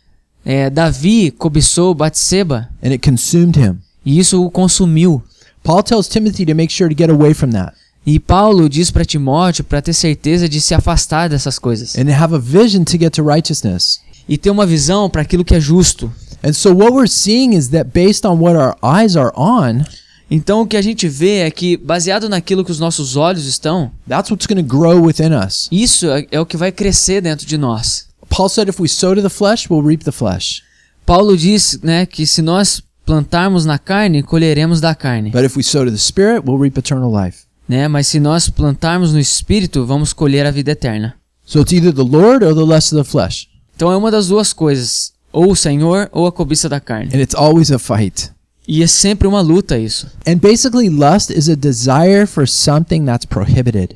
[0.46, 3.78] É, Davi cobiçou Batseba and it consumed him.
[4.06, 5.22] e isso o consumiu.
[5.64, 7.74] Paul tells Timothy to make sure to get away from that
[8.06, 12.34] E Paulo diz para Timóteo para ter certeza de se afastar dessas coisas and have
[12.34, 14.00] a vision to get to righteousness.
[14.30, 16.10] E ter uma visão para aquilo que é justo.
[16.42, 19.84] And so, what we're seeing is that based on what our eyes are on,
[20.32, 23.92] Então o que a gente vê é que baseado naquilo que os nossos olhos estão,
[24.08, 25.68] that's what's going to grow within us.
[25.72, 28.06] isso é, é o que vai crescer dentro de nós.
[28.30, 30.62] Paul said, if we sow to the flesh, we'll reap the flesh.
[31.04, 35.64] Paulo diz, né, que se nós plantarmos na carne, colheremos da carne, But if we
[35.64, 37.40] sow to the Spirit, we'll reap eternal life.
[37.68, 37.88] né?
[37.88, 41.16] Mas se nós plantarmos no espírito, vamos colher a vida eterna.
[41.44, 43.48] So it's either the Lord or the lust of the flesh.
[43.80, 47.16] Então é uma das duas coisas, ou o Senhor ou a cobiça da carne.
[47.16, 48.30] And it's always a fight.
[48.68, 50.06] E é sempre uma luta isso.
[50.28, 53.96] And basically, lust is a desire for something that's prohibited.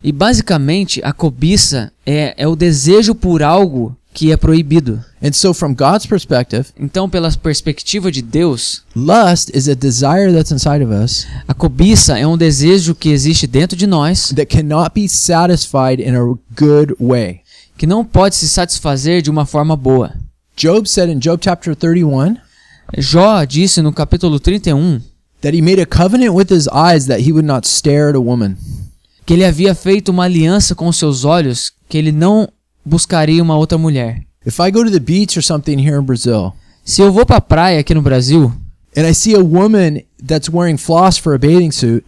[0.00, 5.04] E basicamente a cobiça é, é o desejo por algo que é proibido.
[5.20, 10.52] And so, from God's perspective, Então, pela perspectiva de Deus, lust is a desire that's
[10.52, 14.92] inside of us a cobiça é um desejo que existe dentro de nós that cannot
[14.94, 16.22] be satisfied in a
[16.56, 17.40] good way.
[17.76, 20.12] Que não pode se satisfazer de uma forma boa.
[20.56, 22.36] Job said in Job chapter 31
[22.96, 25.00] Jó disse no capítulo 31
[25.42, 28.20] that he made a covenant with his eyes that he would not stare at a
[28.20, 28.56] woman.
[29.26, 32.48] que ele havia feito uma aliança com seus olhos que ele não
[32.84, 34.22] buscaria uma outra mulher.
[34.46, 36.52] If I go to the beach or something here in Brazil
[36.84, 38.52] Se eu vou pra praia aqui no Brasil
[38.96, 42.02] and I see a woman that's wearing floss for a bathing suit,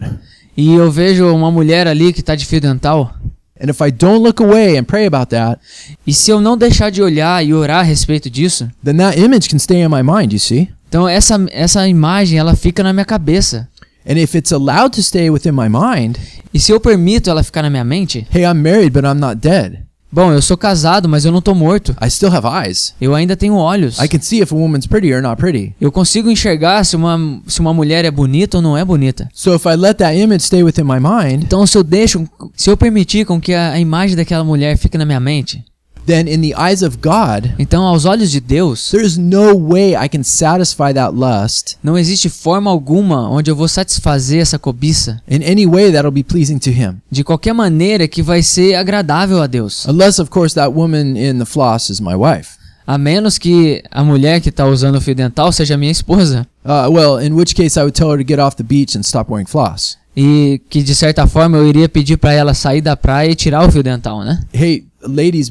[0.57, 3.13] e eu vejo uma mulher ali que tá de fio dental,
[3.59, 5.59] and if I don't look away and pray about that,
[6.05, 9.49] e se eu não deixar de olhar e orar a respeito disso, then that image
[9.49, 10.69] can stay in my mind, you see?
[10.87, 13.67] então essa, essa imagem ela fica na minha cabeça.
[14.07, 16.17] And if it's allowed to stay within my mind,
[16.53, 19.35] E se eu permito ela ficar na minha mente, hey, I'm married, but I'm not
[19.35, 19.83] dead.
[20.11, 21.95] Bom, eu sou casado, mas eu não tô morto.
[22.01, 22.93] I still have eyes.
[22.99, 23.99] Eu ainda tenho olhos.
[23.99, 25.73] I can see if a woman's pretty or not pretty.
[25.79, 29.29] Eu consigo enxergar se uma, se uma mulher é bonita ou não é bonita.
[29.33, 32.69] So if I let that image stay within my mind, Então se eu deixo, se
[32.69, 35.63] eu permitir com que a, a imagem daquela mulher fique na minha mente,
[36.05, 40.07] then in the eyes of God, então aos olhos de Deus, there's no way I
[40.09, 45.43] can satisfy that lust não existe forma alguma onde eu vou satisfazer essa cobiça in
[45.43, 46.95] any way that'll be pleasing to Him.
[47.11, 49.85] de qualquer maneira que vai ser agradável a Deus.
[49.85, 52.57] Unless, of course, that woman in the floss is my wife.
[52.85, 56.47] A menos que a mulher que está usando o fio dental seja minha esposa.
[56.65, 59.01] Uh, well, in which case I would tell her to get off the beach and
[59.01, 59.95] stop wearing floss.
[60.17, 63.67] E que de certa forma eu iria pedir para ela sair da praia e tirar
[63.67, 64.39] o fio dental, né?
[64.51, 65.49] Hey, ladies,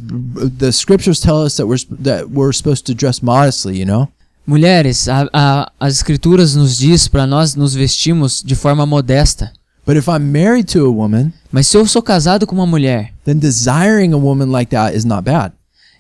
[0.59, 3.79] the scriptures tell us that we're that we're supposed to dress modestly.
[3.79, 4.09] You know.
[4.47, 9.53] Mulheres, a, a- as escrituras nos diz para nós nos vestimos de forma modesta.
[9.87, 13.13] But if I'm married to a woman, Mas se eu sou casado com uma mulher,
[13.25, 15.53] then desiring a woman like that is not bad.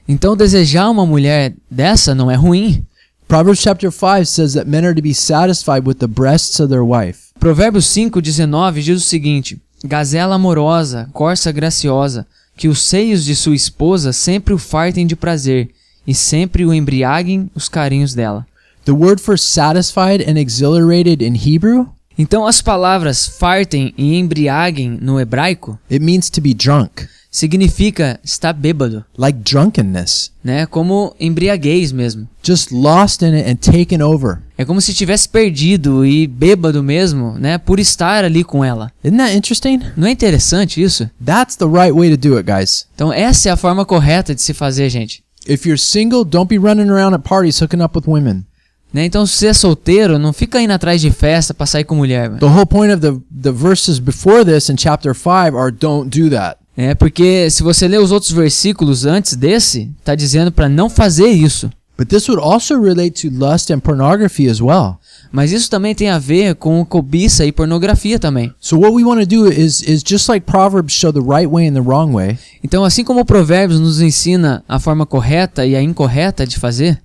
[0.09, 2.83] então desejar uma mulher dessa não é ruim.
[3.27, 6.83] Proverbs chapter 5 says that men are to be satisfied with the breasts of their
[6.85, 7.29] wife.
[7.39, 12.27] Provérbios 5:19 diz o seguinte: Gazela amorosa, corça graciosa,
[12.59, 15.71] que os seios de sua esposa sempre o fartem de prazer
[16.07, 18.47] e sempre o embriaguem os carinhos dela.
[18.85, 25.21] The word for satisfied and exhilarated in Hebrew, Então as palavras fartem e embriaguem no
[25.21, 25.79] hebraico?
[25.89, 30.67] It means to be drunk, significa estar bêbado, like drunkenness, né?
[30.67, 32.29] Como embriaguez mesmo.
[32.43, 34.39] just lost in it and taken over.
[34.57, 37.59] É como se tivesse perdido e bêbado mesmo, né?
[37.59, 38.91] Por estar ali com ela.
[39.05, 39.81] Isn't that interesting?
[39.97, 41.09] Não é interessante isso?
[41.25, 42.87] That's the right way to do it, guys.
[42.95, 45.23] Então essa é a forma correta de se fazer, gente.
[45.47, 48.45] If you're single, don't be running around at parties hooking up with women.
[48.93, 49.05] Né?
[49.05, 52.29] Então se você é solteiro, não fica indo atrás de festa pra sair com mulher.
[52.31, 52.41] mano.
[52.41, 56.31] The whole point of the, the verses before this in chapter 5 are don't do
[56.31, 56.59] that.
[56.81, 61.27] É porque se você ler os outros versículos antes desse, tá dizendo pra não fazer
[61.27, 61.69] isso.
[61.97, 65.01] But this would also relate to lust and pornography as well.
[65.33, 68.55] Mas isso também tem a ver com cobiça e pornografia também.
[68.61, 71.67] So what we want to do is is just like Proverbs show the right way
[71.67, 75.75] and the wrong way, Então, assim como o Provérbios nos ensina a forma correta e
[75.75, 77.03] a incorreta de fazer,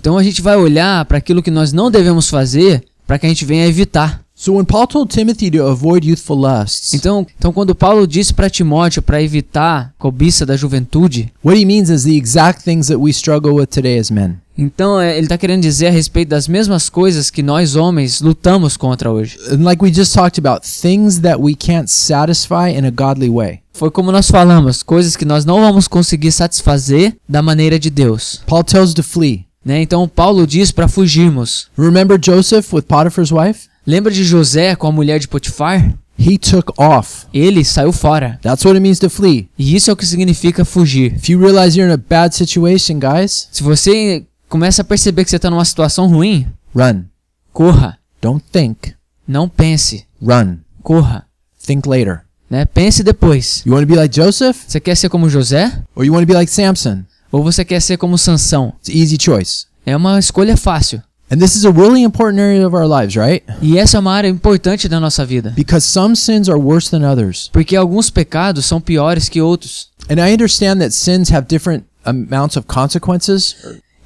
[0.00, 3.28] então a gente vai olhar para aquilo que nós não devemos fazer para que a
[3.28, 4.22] gente venha evitar.
[4.40, 8.48] So when Paul told Timothy to avoid youthful lusts, Então, então quando Paulo disse para
[8.48, 13.10] Timóteo para evitar cobiça da juventude, what he means is the exact things that we
[13.10, 14.36] struggle with today as men.
[14.56, 18.76] então é, ele está querendo dizer a respeito das mesmas coisas que nós homens lutamos
[18.76, 19.36] contra hoje.
[19.50, 23.58] And like we just talked about, things that we can't satisfy in a godly way.
[23.72, 28.40] Foi como nós falamos, coisas que nós não vamos conseguir satisfazer da maneira de Deus.
[28.46, 29.46] Paul tells to flee.
[29.64, 29.82] Né?
[29.82, 31.66] Então Paulo diz para fugirmos.
[31.76, 33.67] Remember Joseph with Potiphar's wife?
[33.88, 35.94] Lembra de José com a mulher de Potifar?
[36.18, 37.24] He took off.
[37.32, 38.38] Ele saiu fora.
[38.42, 39.48] That's what it means to flee.
[39.58, 41.14] E isso é o que significa fugir.
[41.16, 45.30] If you realize you're in a bad situation, guys, Se você começa a perceber que
[45.30, 46.46] você está numa situação ruim,
[46.76, 47.04] run.
[47.50, 47.98] corra.
[48.20, 48.92] Don't think.
[49.26, 50.04] Não pense.
[50.20, 50.58] Run.
[50.82, 51.24] Corra.
[51.64, 52.20] Think later.
[52.50, 52.66] Né?
[52.66, 53.62] Pense depois.
[53.64, 55.82] You want to be like Joseph Você quer ser como José?
[55.94, 57.04] or you want to be like Samson?
[57.32, 58.74] Ou você quer ser como Sansão?
[58.80, 59.64] It's an easy choice.
[59.86, 61.02] É uma escolha fácil.
[61.30, 63.42] And this is a really important area of our lives, right?
[63.60, 65.52] E essa é uma área importante da nossa vida.
[65.54, 67.50] Because some sins are worse than others.
[67.52, 69.88] Porque alguns pecados são piores que outros.
[70.08, 73.54] And I understand that sins have different amounts of consequences,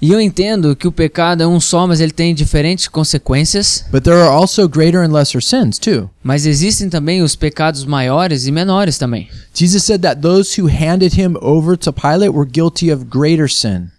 [0.04, 3.84] E eu entendo que o pecado é um só, mas ele tem diferentes consequências.
[3.92, 6.10] but there are also greater and lesser sins too.
[6.24, 9.28] Mas existem também os pecados maiores e menores também.
[9.54, 13.90] Jesus said that those who handed him over to Pilate were guilty of greater sin.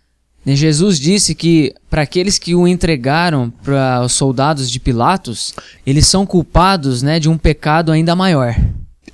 [0.45, 5.53] Jesus disse que para aqueles que o entregaram para os soldados de Pilatos,
[5.85, 8.55] eles são culpados né, de um pecado ainda maior.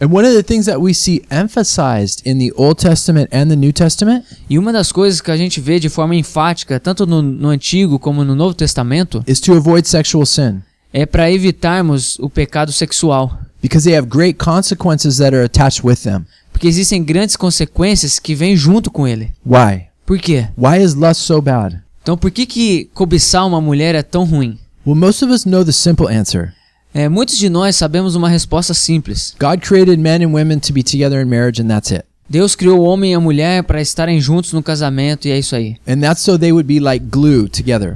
[0.02, 3.56] And one of the things that we see emphasized in the Old Testament and the
[3.56, 7.22] New Testament E uma das coisas que a gente vê de forma enfática, tanto no,
[7.22, 10.62] no Antigo como no Novo Testamento, is to avoid sexual sin
[10.92, 13.38] é para evitarmos o pecado sexual.
[13.62, 16.26] because they have great consequences that are attached with them.
[16.52, 19.32] Porque existem grandes consequências que vêm junto com ele.
[19.46, 19.88] Why?
[20.10, 20.48] Por quê?
[20.58, 21.84] Why is lust so bad?
[22.02, 24.58] Então por que, que cobiçar uma mulher é tão ruim?
[24.84, 26.52] Well, most of us know the simple answer.
[26.91, 29.36] É, muitos de nós sabemos uma resposta simples.
[29.39, 32.06] God created men and women to be together in marriage, and that's it.
[32.28, 35.56] Deus criou o homem e a mulher para estarem juntos no casamento e é isso
[35.56, 35.76] aí.
[35.88, 37.95] And that's so they would be like glue together.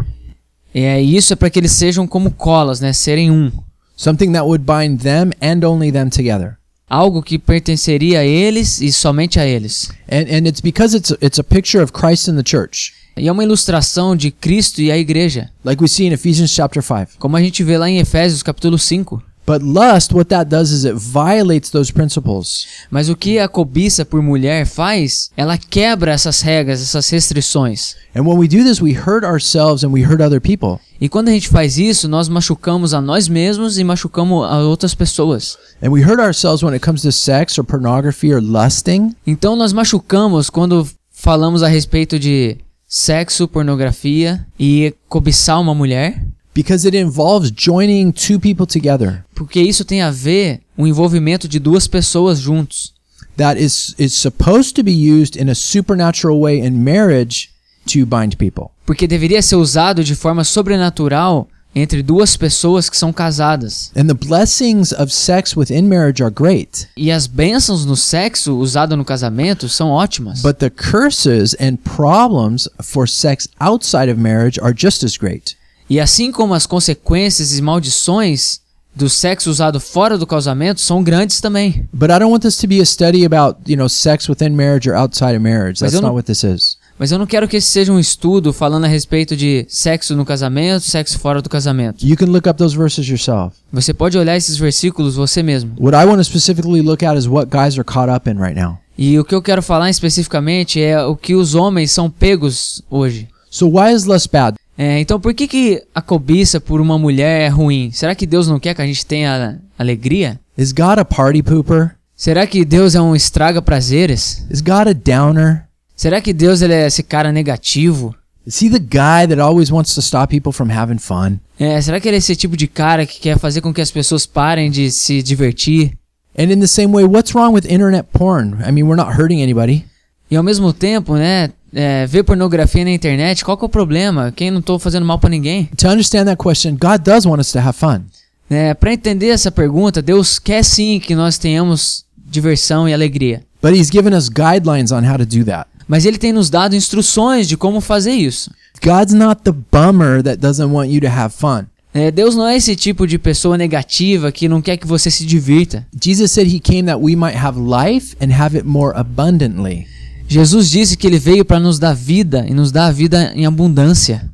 [0.71, 2.93] É, isso é para que eles sejam como colas, né?
[2.93, 3.51] Serem um.
[3.95, 6.59] Something that would bind them and only them together.
[6.93, 9.89] Algo que pertenceria a eles e somente a eles.
[10.07, 12.93] And and it's because it's it's a picture of Christ in the church.
[13.17, 16.83] E é uma ilustração de Cristo e a igreja, Like we see in Ephesians chapter
[16.83, 17.17] 5.
[17.17, 19.21] como a gente vê lá em Efésios capítulo 5.
[19.45, 22.65] But lust, what that does is it violates those principles.
[22.89, 27.95] Mas o que a cobiça por mulher faz, ela quebra essas regras, essas restrições.
[28.15, 30.79] And when we do this, we hurt ourselves and we hurt other people.
[31.01, 34.95] E quando a gente faz isso, nós machucamos a nós mesmos e machucamos a outras
[34.95, 35.57] pessoas.
[35.81, 39.13] And we hurt ourselves when it comes to sex or pornography or lusting.
[39.27, 46.23] Então nós machucamos quando falamos a respeito de sexo, pornografia e cobiçar uma mulher,
[46.53, 51.59] Because it involves joining two people together porque isso tem a ver o envolvimento de
[51.59, 52.93] duas pessoas juntos.
[53.37, 57.49] that is is supposed to be used in a supernatural way in marriage
[57.87, 58.69] to bind people.
[58.85, 63.91] Porque deveria ser usado de forma sobrenatural entre duas pessoas que são casadas.
[63.95, 68.95] And the blessings of sex within marriage are great, E as bênçãos no sexo usado
[68.95, 70.43] no casamento são ótimas.
[70.43, 75.55] but the curses and problems for sex outside of marriage are just as great.
[75.93, 78.61] E assim como as consequências e maldições
[78.95, 81.87] do sexo usado fora do casamento são grandes também.
[81.93, 84.89] But I don't want this to be a study about, you know, sex within marriage
[84.89, 85.79] or outside of marriage.
[85.79, 86.77] Mas That's eu não- not what this is.
[86.97, 90.25] Mas eu não quero que esse seja um estudo falando a respeito de sexo no
[90.25, 92.03] casamento, sexo fora do casamento.
[92.03, 93.55] You can look up those verses yourself.
[93.71, 95.75] Você pode olhar esses versículos você mesmo.
[95.79, 98.59] What I want to specifically look at is what guys are caught up in right
[98.59, 98.79] now.
[98.97, 103.27] E o que eu quero falar especificamente é o que os homens são pegos hoje.
[103.51, 104.57] So why is lust bad?
[104.77, 107.91] É, então por que, que a cobiça por uma mulher é ruim?
[107.91, 110.39] Será que Deus não quer que a gente tenha alegria?
[110.57, 111.95] Is God a party pooper?
[112.15, 114.45] Será que Deus é um estraga prazeres?
[114.49, 115.65] Is God a downer?
[115.95, 118.15] Será que Deus ele é esse cara negativo?
[118.45, 121.39] Is he the guy that always wants to stop people from having fun?
[121.59, 123.91] É, será que ele é esse tipo de cara que quer fazer com que as
[123.91, 125.93] pessoas parem de se divertir?
[126.37, 128.57] And in the same way, what's wrong with internet porn?
[128.67, 129.85] I mean, we're not hurting anybody.
[130.29, 134.31] E ao mesmo tempo, né, é, ver pornografia na internet, qual que é o problema?
[134.35, 135.65] Quem não tô fazendo mal pra ninguém?
[135.77, 138.01] To understand that question, God does want us to have fun.
[138.49, 143.43] É, para entender essa pergunta, Deus quer sim que nós tenhamos diversão e alegria.
[143.61, 145.67] But he's given us guidelines on how to do that.
[145.87, 148.51] Mas ele tem nos dado instruções de como fazer isso.
[148.83, 151.65] God's not the bummer that doesn't want you to have fun.
[151.93, 155.25] É, Deus não é esse tipo de pessoa negativa que não quer que você se
[155.25, 155.85] divirta.
[156.01, 159.85] Jesus said he came that we might have life and have it more abundantly.
[160.27, 163.45] Jesus disse que ele veio para nos dar vida e nos dar a vida em
[163.45, 164.29] abundância.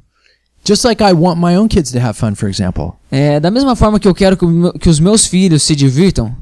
[0.68, 2.94] Just like I want my own kids to have fun, for example.
[3.12, 4.46] É, da mesma forma que eu quero que,
[4.80, 6.36] que os meus filhos se divirtam,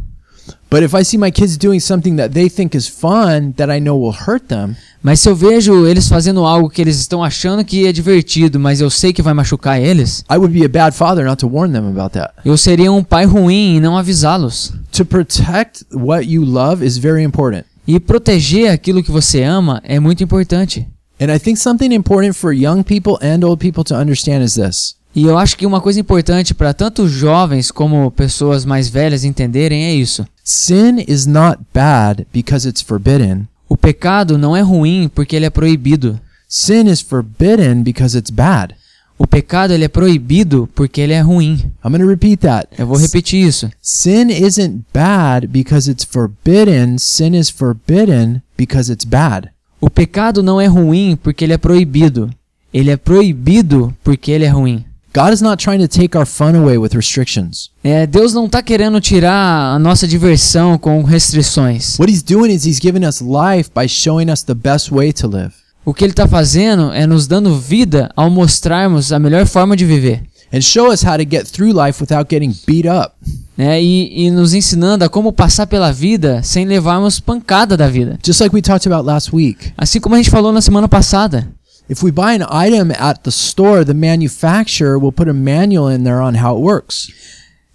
[0.69, 3.79] But if I see my kids doing something that they think is fun that I
[3.79, 7.63] know will hurt them, mas se eu vejo eles fazendo algo que eles estão achando
[7.63, 10.93] que é divertido, mas eu sei que vai machucar eles, I would be a bad
[10.95, 12.33] father not to warn them about that.
[12.43, 14.73] eu seria um pai ruim em não avisá-los.
[14.91, 17.65] To protect what you love is very important.
[17.88, 20.85] E proteger aquilo que você ama é muito importante.
[21.19, 24.95] And I think something important for young people and old people to understand is this.
[25.15, 29.85] E eu acho que uma coisa importante para tanto jovens como pessoas mais velhas entenderem
[29.85, 30.27] é isso.
[30.43, 33.47] Sin is not bad because it's forbidden.
[33.67, 36.19] O pecado não é ruim porque ele é proibido.
[36.47, 38.75] Sin is forbidden because it's bad.
[39.20, 41.72] O pecado ele é proibido porque ele é ruim.
[41.84, 42.68] I'm going to repeat that.
[42.78, 43.70] Eu vou repetir isso.
[43.82, 46.99] Sin isn't bad because it's forbidden.
[46.99, 49.49] Sin is forbidden because it's bad.
[49.82, 52.30] O pecado não é ruim porque ele é proibido.
[52.72, 54.86] Ele é proibido porque ele é ruim.
[55.13, 57.72] God is not trying to take our fun away with restrictions.
[57.84, 61.97] É, Deus não está querendo tirar a nossa diversão com restrições.
[61.97, 65.28] What he's doing is he's giving us life by showing us the best way to
[65.28, 65.53] live.
[65.88, 69.85] O que ele está fazendo é nos dando vida ao mostrarmos a melhor forma de
[69.85, 70.21] viver.
[70.51, 73.15] And show us how to get through life without getting beat up.
[73.57, 73.81] né?
[73.81, 78.19] E, e nos ensinando a como passar pela vida sem levarmos pancada da vida.
[78.21, 79.71] Just like we talked about last week.
[79.77, 81.47] Assim como a gente falou na semana passada.
[81.89, 86.03] If we buy an item at the store, the manufacturer will put a manual in
[86.03, 87.07] there on how it works.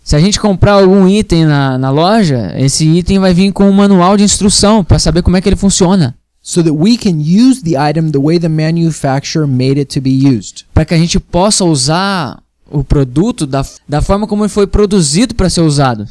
[0.04, 3.72] Se a gente comprar algum item na, na loja, esse item vai vir com um
[3.72, 6.14] manual de instrução para saber como é que ele funciona.
[6.43, 10.11] So that we can use the item the way the manufacturer made it to be
[10.11, 10.64] used.
[10.74, 15.34] Para que a gente possa usar o produto da, da forma como ele foi produzido
[15.34, 16.07] para ser usado.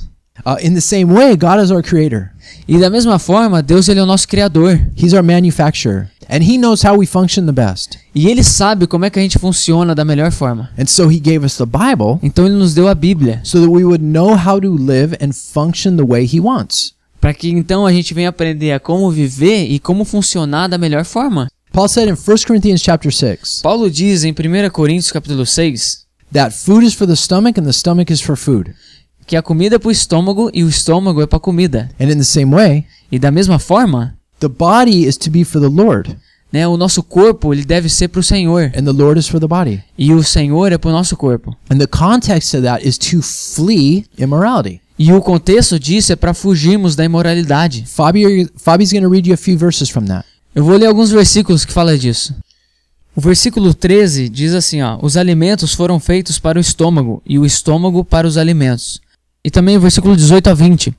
[0.45, 2.31] Uh, in the same way, God is our creator.
[2.67, 4.79] E da mesma forma, Deus ele é o nosso criador.
[4.95, 6.09] He's our manufacturer.
[6.29, 7.99] And he knows how we function the best.
[8.15, 10.69] E ele sabe como é que a gente funciona da melhor forma.
[10.79, 13.69] And so he gave us the Bible Então ele nos deu a Bíblia, so that
[13.69, 16.93] we would know how to live and function the way he wants.
[17.21, 21.05] Para que então a gente venha aprender a como viver e como funcionar da melhor
[21.05, 21.47] forma.
[21.71, 26.53] Paul said in 1 Corinthians chapter 6 Paulo diz em 1 Coríntios capítulo 6 that
[26.53, 28.73] food is for the stomach and the stomach is for food.
[29.25, 31.89] que a comida é para o estômago e o estômago é para a comida.
[31.97, 35.61] And in the same way, E da mesma forma, the body is to be for
[35.61, 36.17] the Lord
[36.51, 39.39] né, o nosso corpo ele deve ser para o Senhor and the Lord is for
[39.39, 39.81] the body.
[39.97, 41.55] e o Senhor é para o nosso corpo.
[41.69, 44.80] And the context of that is to flee immorality.
[45.03, 47.85] E o contexto disso é para fugirmos da imoralidade.
[47.87, 50.23] Fabi, Fabi's going to read you a few verses from that.
[50.53, 52.35] Eu vou ler alguns versículos que falam disso.
[53.15, 57.45] O versículo 13 diz assim, ó: Os alimentos foram feitos para o estômago e o
[57.47, 59.01] estômago para os alimentos.
[59.43, 60.93] E também o versículo 18 a 20.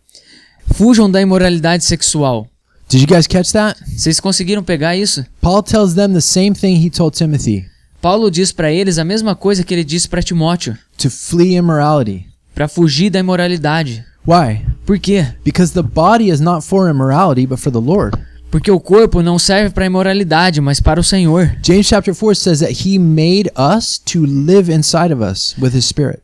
[0.72, 2.48] Fujam da imoralidade sexual.
[2.88, 3.80] Did you guys catch that?
[3.86, 5.24] Vocês conseguiram pegar isso?
[5.40, 7.66] Paul tells them the same thing he told Timothy
[8.00, 12.31] Paulo diz para eles a mesma coisa que ele disse para Timóteo, to flee immorality.
[12.54, 14.04] Para fugir da imoralidade.
[14.26, 14.64] Why?
[14.86, 15.26] Por quê?
[15.44, 18.16] Because the body is not for immorality, but for the Lord.
[18.50, 21.56] Porque o corpo não serve para imoralidade, mas para o Senhor.
[21.62, 25.86] James chapter 4 says that he made us to live inside of us with his
[25.86, 26.20] spirit.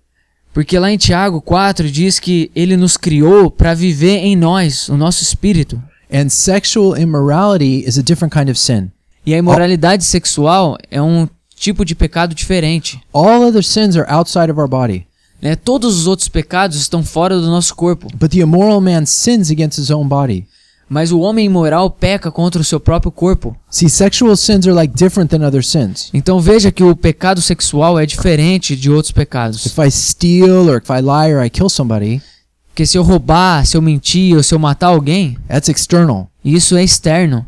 [0.53, 4.97] Porque lá em Tiago 4 diz que ele nos criou para viver em nós, o
[4.97, 5.83] nosso espírito.
[6.13, 8.91] And sexual immorality is a different kind of sin.
[9.25, 13.01] E a imoralidade sexual é um tipo de pecado diferente.
[13.13, 15.07] All other sins are outside of our body,
[15.41, 15.55] Né?
[15.55, 19.79] Todos os outros pecados estão fora do nosso corpo, but the immoral man sins against
[19.79, 20.47] his own body.
[20.89, 23.55] mas o homem imoral peca contra o seu próprio corpo.
[23.71, 26.09] See, sexual sins are like different than other sins.
[26.15, 29.67] Então veja que o pecado sexual é diferente de outros pecados.
[29.67, 32.23] If I steal or if I lie or I kill somebody,
[32.69, 36.31] Porque se eu roubar, se eu mentir ou se eu matar alguém, that's external.
[36.45, 37.45] isso é externo.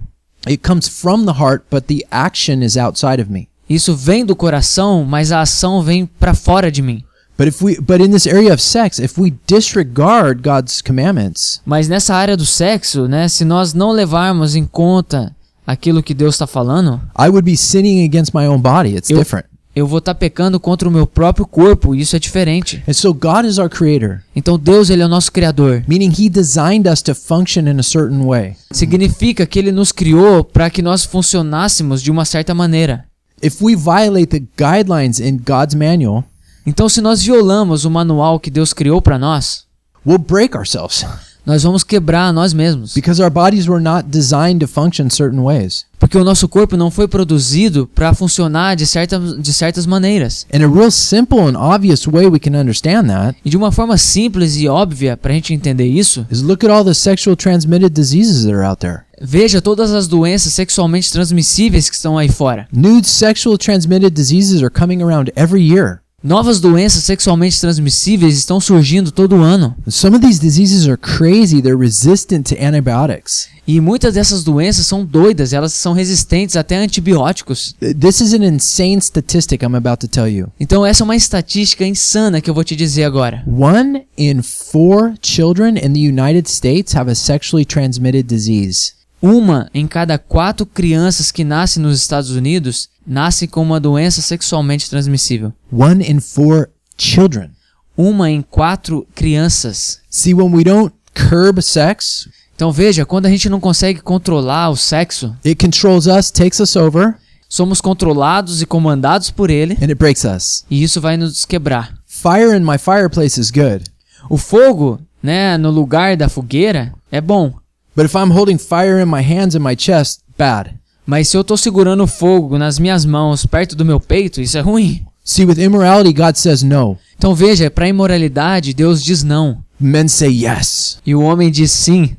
[0.46, 3.48] It comes from the heart, but the action is outside of me.
[3.68, 7.04] Isso vem do coração, mas a ação vem para fora de mim.
[7.40, 11.88] But if we but in this area of sex, if we disregard God's commandments, Mas
[11.88, 15.34] nessa área do sexo, né, se nós não levarmos em conta
[15.66, 18.94] aquilo que Deus está falando, I would be sinning against my own body.
[18.94, 19.46] It's Eu- different.
[19.74, 22.82] eu vou estar pecando contra o meu próprio corpo, isso é diferente.
[22.86, 25.82] And so God is our creator, Então Deus, ele é o nosso criador.
[25.88, 28.54] meaning he designed us to function in a certain way.
[28.70, 33.06] Significa que ele nos criou para que nós funcionássemos de uma certa maneira.
[33.42, 36.24] If we violate the guidelines in God's manual,
[36.66, 39.64] Então se nós violamos o manual que Deus criou para nós,
[40.06, 41.04] we'll break ourselves
[41.50, 42.94] nós vamos quebrar nós mesmos.
[42.94, 45.84] because our bodies were not designed to function certain ways.
[45.98, 50.46] Porque o nosso corpo não foi produzido para funcionar de, certa, de certas maneiras.
[50.52, 53.96] In a real simple and obvious way we can understand that E de uma forma
[53.98, 57.90] simples e óbvia para a gente entender isso, is look at all the sexual transmitted
[57.90, 59.00] diseases that are out there.
[59.20, 62.66] veja todas as doenças sexualmente transmissíveis que estão aí fora.
[62.72, 66.00] New sexual transmitted diseases are coming around every year.
[66.22, 69.74] Novas doenças sexualmente transmissíveis estão surgindo todo ano.
[69.88, 71.62] Some of these diseases are crazy.
[71.62, 73.48] They're resistant to antibiotics.
[73.66, 77.74] E muitas dessas doenças são doidas, elas são resistentes até a antibióticos.
[77.98, 80.48] This is an insane statistic I'm about to tell you.
[80.60, 83.42] Então essa é uma estatística insana que eu vou te dizer agora.
[83.46, 88.99] One in four children in the United States have a sexually transmitted disease.
[89.22, 94.88] Uma em cada quatro crianças que nascem nos Estados Unidos nasce com uma doença sexualmente
[94.88, 95.52] transmissível.
[95.70, 97.50] One in four children.
[97.96, 100.00] Uma em quatro crianças.
[100.08, 104.76] See, when we don't curb sex, Então veja, quando a gente não consegue controlar o
[104.76, 107.14] sexo, it controls us, takes us over,
[107.48, 110.64] somos controlados e comandados por ele, and it breaks us.
[110.70, 111.94] e isso vai nos quebrar.
[112.06, 113.84] Fire in my fireplace is good.
[114.28, 117.54] O fogo, né, no lugar da fogueira é bom,
[117.94, 120.74] But if I'm holding fire in my hands and my chest, bad.
[121.06, 124.60] mas se eu tô segurando fogo nas minhas mãos perto do meu peito, isso é
[124.60, 125.04] ruim.
[125.24, 126.96] See, with immorality, God says no.
[127.18, 130.98] Então veja, para imoralidade Deus diz não, Men say yes.
[131.04, 132.16] e o homem diz sim.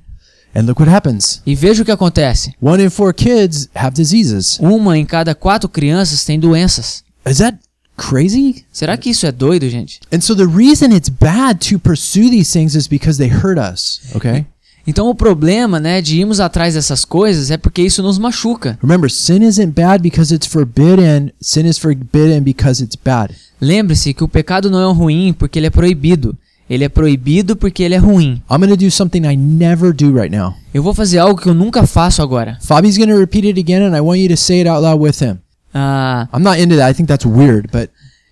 [0.54, 1.42] And look what happens.
[1.46, 2.54] E veja o que acontece.
[2.62, 4.60] One in four kids have diseases.
[4.60, 7.04] Uma em cada quatro crianças tem doenças.
[7.26, 7.58] Is that
[7.96, 8.66] crazy?
[8.72, 10.02] Será que isso é doido, gente?
[10.12, 14.02] And so the reason it's bad to pursue these things is because they hurt us.
[14.14, 14.46] Okay?
[14.86, 18.78] Então o problema, né, de irmos atrás dessas coisas é porque isso nos machuca.
[18.82, 21.32] Remember, sin isn't bad because it's forbidden.
[21.40, 23.34] Sin is forbidden because it's bad.
[23.60, 26.36] Lembre-se que o pecado não é ruim porque ele é proibido.
[26.70, 28.42] Ele é proibido porque ele é ruim.
[28.50, 30.54] I'm to do something I never do right now.
[30.74, 32.58] Eu vou fazer algo que eu nunca faço agora.
[32.62, 35.22] Fabi's to repeat it again, and I want you to say it out loud with
[35.22, 35.40] him.
[35.74, 36.90] Ah, I'm not into that.
[36.90, 37.90] I think that's weird, but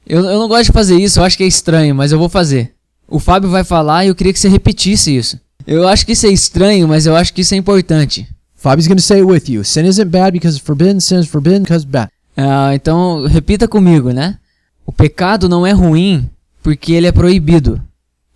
[0.07, 2.27] eu, eu não gosto de fazer isso, eu acho que é estranho, mas eu vou
[2.27, 2.73] fazer.
[3.07, 5.39] O Fábio vai falar e eu queria que você repetisse isso.
[5.72, 8.28] Eu acho que isso é estranho, mas eu acho que isso é importante.
[8.55, 9.63] Fabi's going to say it with you.
[9.63, 10.99] Sin isn't bad because it's forbidden.
[10.99, 12.09] Sin is forbidden because it's bad.
[12.36, 14.39] Ah, então, repita comigo, né?
[14.84, 16.28] O pecado não é ruim
[16.63, 17.80] porque ele é proibido.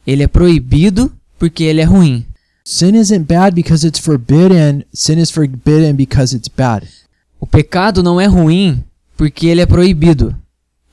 [0.05, 2.23] Ele é proibido porque ele é ruim.
[2.63, 4.85] Sin isn't bad because it's forbidden.
[4.93, 6.87] Sin is forbidden because it's bad.
[7.39, 8.83] O pecado não é ruim
[9.17, 10.35] porque ele é proibido.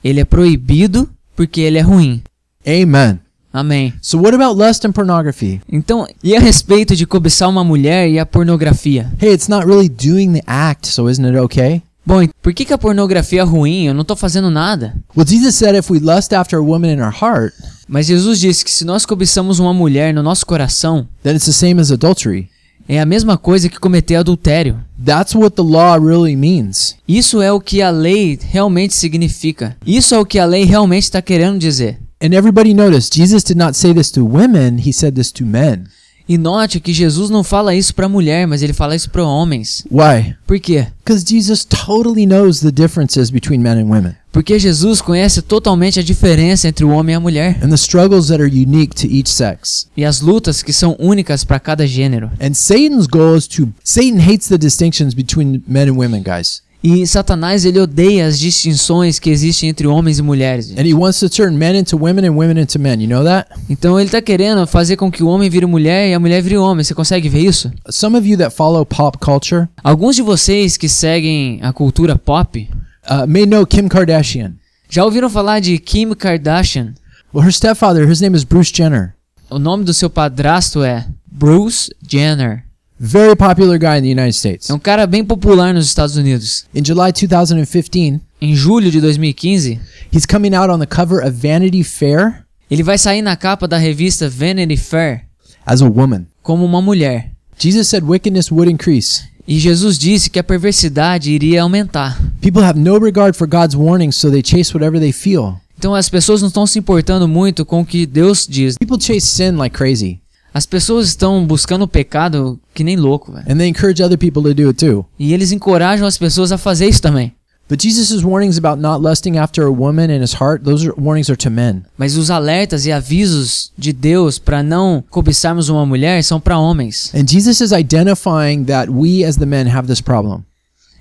[0.03, 2.22] Ele é proibido porque ele é ruim.
[2.66, 3.20] Amen.
[3.53, 3.92] Amém.
[4.01, 5.61] So what about lust and pornography?
[5.70, 9.11] Então, e a respeito de cobiçar uma mulher e a pornografia?
[9.20, 11.82] Hey, it's not really doing the act, so isn't it okay?
[12.07, 13.86] Bom, por que, que a pornografia é ruim?
[13.86, 14.94] Eu não tô fazendo nada.
[15.16, 17.53] Well, Jesus said if we lust after a woman in our heart,
[17.88, 21.53] Mas Jesus disse que se nós cobiçamos uma mulher no nosso coração, then it's the
[21.53, 22.48] same as adultery.
[22.88, 24.78] é a mesma coisa que cometer adultério.
[25.05, 26.96] That's what the law really means.
[27.07, 29.76] Isso é o que a lei realmente significa.
[29.86, 31.98] Isso é o que a lei realmente está querendo dizer.
[32.22, 35.84] And everybody notice, Jesus did not say this to women, he said this to men.
[36.28, 39.84] E note que Jesus não fala isso para mulher, mas ele fala isso para homens.
[39.90, 40.36] Why?
[40.46, 40.86] Por quê?
[41.02, 46.04] Because Jesus totally knows the differences between men and women Porque Jesus conhece totalmente a
[46.04, 49.28] diferença entre o homem e a mulher and the struggles that are unique to each
[49.28, 49.88] sex.
[49.96, 52.30] e as lutas que são únicas para cada gênero.
[52.40, 56.62] And Satan's goal is to Satan hates the distinctions between men and women, guys.
[56.83, 60.70] E Satanás ele odeia as distinções que existem entre homens e mulheres.
[60.70, 63.03] And he wants to turn men into women and women into men.
[63.03, 63.51] You know that?
[63.68, 66.57] Então ele tá querendo fazer com que o homem vire mulher e a mulher vire
[66.57, 66.83] homem.
[66.83, 67.70] Você consegue ver isso?
[67.91, 72.68] Some of you that follow pop culture, Alguns de vocês que seguem a cultura pop,
[73.11, 74.55] uh, may know Kim Kardashian.
[74.89, 76.95] Já ouviram falar de Kim Kardashian?
[77.33, 79.14] Well, her stepfather, his name is Bruce Jenner.
[79.51, 82.64] O nome do seu padrasto é Bruce Jenner.
[83.03, 84.68] Very popular guy in the United States.
[84.68, 86.66] É um cara bem popular nos Estados Unidos.
[86.74, 89.80] In July 2015, Em julho de 2015,
[90.12, 93.76] he's coming out on the cover of Vanity Fair ele vai sair na capa da
[93.78, 95.22] revista Vanity Fair
[95.66, 96.26] as a woman.
[96.42, 97.30] como uma mulher.
[97.59, 99.22] Jesus said wickedness would increase.
[99.48, 102.20] E Jesus disse que a perversidade iria aumentar.
[102.40, 105.55] People have no regard for God's warnings, so they chase whatever they feel.
[105.78, 108.74] Então as pessoas não estão se importando muito com o que Deus diz.
[108.78, 110.20] People chase sin like crazy,
[110.53, 113.44] As pessoas estão buscando o pecado que nem louco, velho.
[113.48, 115.05] and they encourage other people to do it too.
[115.18, 117.32] E eles encorajam as pessoas a fazer isso também.
[117.68, 121.30] But Jesus' warnings about not lusting after a woman in his heart, those are, warnings
[121.30, 121.84] are to men.
[121.96, 127.12] Mas os alertas e avisos de Deus para não cobiçarmos uma mulher são para homens.
[127.14, 130.42] And Jesus is identifying that we as the men have this problem.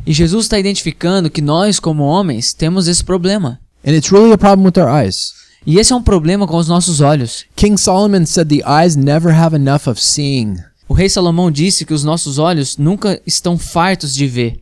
[0.05, 3.59] E Jesus está identificando que nós, como homens, temos esse problema.
[3.83, 5.33] And it's really a problem with our eyes.
[5.65, 7.45] E esse é um problema com os nossos olhos.
[7.55, 10.57] King Solomon said the eyes never have enough of seeing.
[10.87, 14.59] O rei Salomão disse que os nossos olhos nunca estão fartos de ver.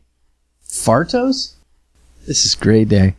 [0.68, 1.56] Fartos?
[2.26, 3.14] This is great day.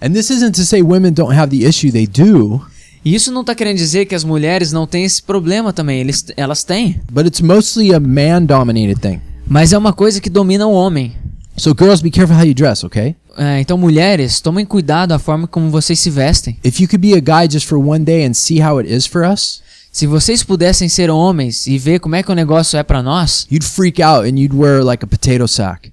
[0.00, 2.62] And this isn't to say women don't have the issue, they do,
[3.04, 6.00] E isso não está querendo dizer que as mulheres não têm esse problema também.
[6.00, 7.00] Eles, elas têm.
[7.10, 9.20] but it's mostly a man dominated thing.
[9.46, 11.14] Mas é uma coisa que domina o homem.
[11.58, 13.16] So girls, be careful how you dress, okay?
[13.36, 16.56] É, então, mulheres, tomem cuidado a forma como vocês se vestem.
[16.64, 19.06] If you could be a guy just for one day and see how it is
[19.06, 22.82] for us, Se vocês pudessem ser homens e ver como é que o negócio é
[22.82, 25.92] para nós, you'd freak out and you'd wear like a potato sack.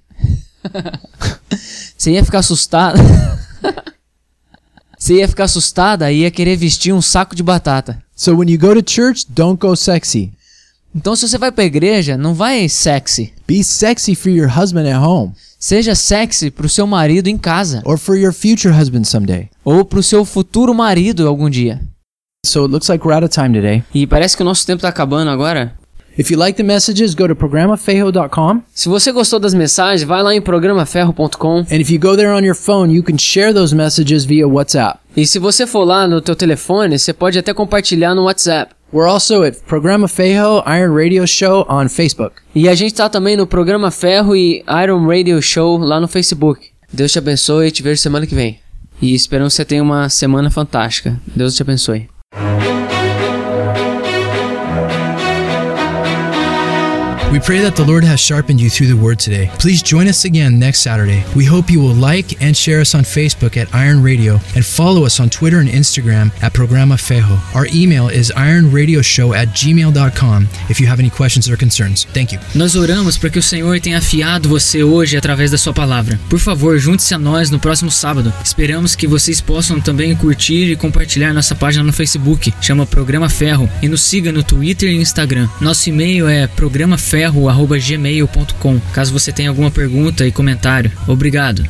[1.97, 2.99] você ia ficar assustada.
[4.95, 8.03] você ia ficar assustada e ia querer vestir um saco de batata.
[8.15, 10.31] So when you go to church, don't go sexy.
[10.93, 13.33] Então, se você vai pra igreja, não vai sexy.
[13.47, 15.33] Be sexy for your husband at home
[15.67, 17.81] Seja sexy pro seu marido em casa.
[17.85, 19.49] or for your future husband someday.
[19.63, 21.81] Ou pro seu futuro marido algum dia.
[22.45, 23.83] So it looks like we're out of time today.
[23.91, 25.75] E parece que o nosso tempo tá acabando agora.
[26.17, 28.61] If you like the messages, go to programafejo.com.
[28.73, 31.65] Se você gostou das mensagens, vai lá em programaferro.com.
[31.69, 34.99] And if you go there on your phone, you can share those messages via WhatsApp.
[35.15, 38.73] E se você for lá no teu telefone, você pode até compartilhar no WhatsApp.
[38.93, 42.35] We're also at Programa Fejo Iron Radio Show on Facebook.
[42.55, 46.69] E a gente tá também no Programa Ferro e Iron Radio Show lá no Facebook.
[46.93, 48.59] Deus te abençoe e te vejo semana que vem.
[49.01, 51.19] E esperamos que você tenha uma semana fantástica.
[51.35, 52.07] Deus te abençoe.
[57.35, 59.49] We pray that the Lord has sharpened you through the word today.
[59.59, 61.21] Please join us again next Saturday.
[61.35, 65.03] We hope you will like and share us on Facebook at Iron Radio and follow
[65.03, 67.37] us on Twitter and Instagram at Programa Fejo.
[67.53, 72.05] Our email is ironradioshow at gmail.com if you have any questions or concerns.
[72.13, 72.39] Thank you.
[72.55, 76.17] Nós oramos para que o Senhor tenha afiado você hoje através da sua palavra.
[76.29, 78.31] Por favor, junte-se a nós no próximo sábado.
[78.45, 83.69] Esperamos que vocês possam também curtir e compartilhar nossa página no Facebook, chama Programa Ferro,
[83.81, 85.49] e nos siga no Twitter e Instagram.
[85.59, 86.47] Nosso e-mail é
[87.31, 88.79] programaferro@gmail.com.
[88.93, 90.91] Caso você tenha alguma pergunta e comentário.
[91.07, 91.67] Obrigado.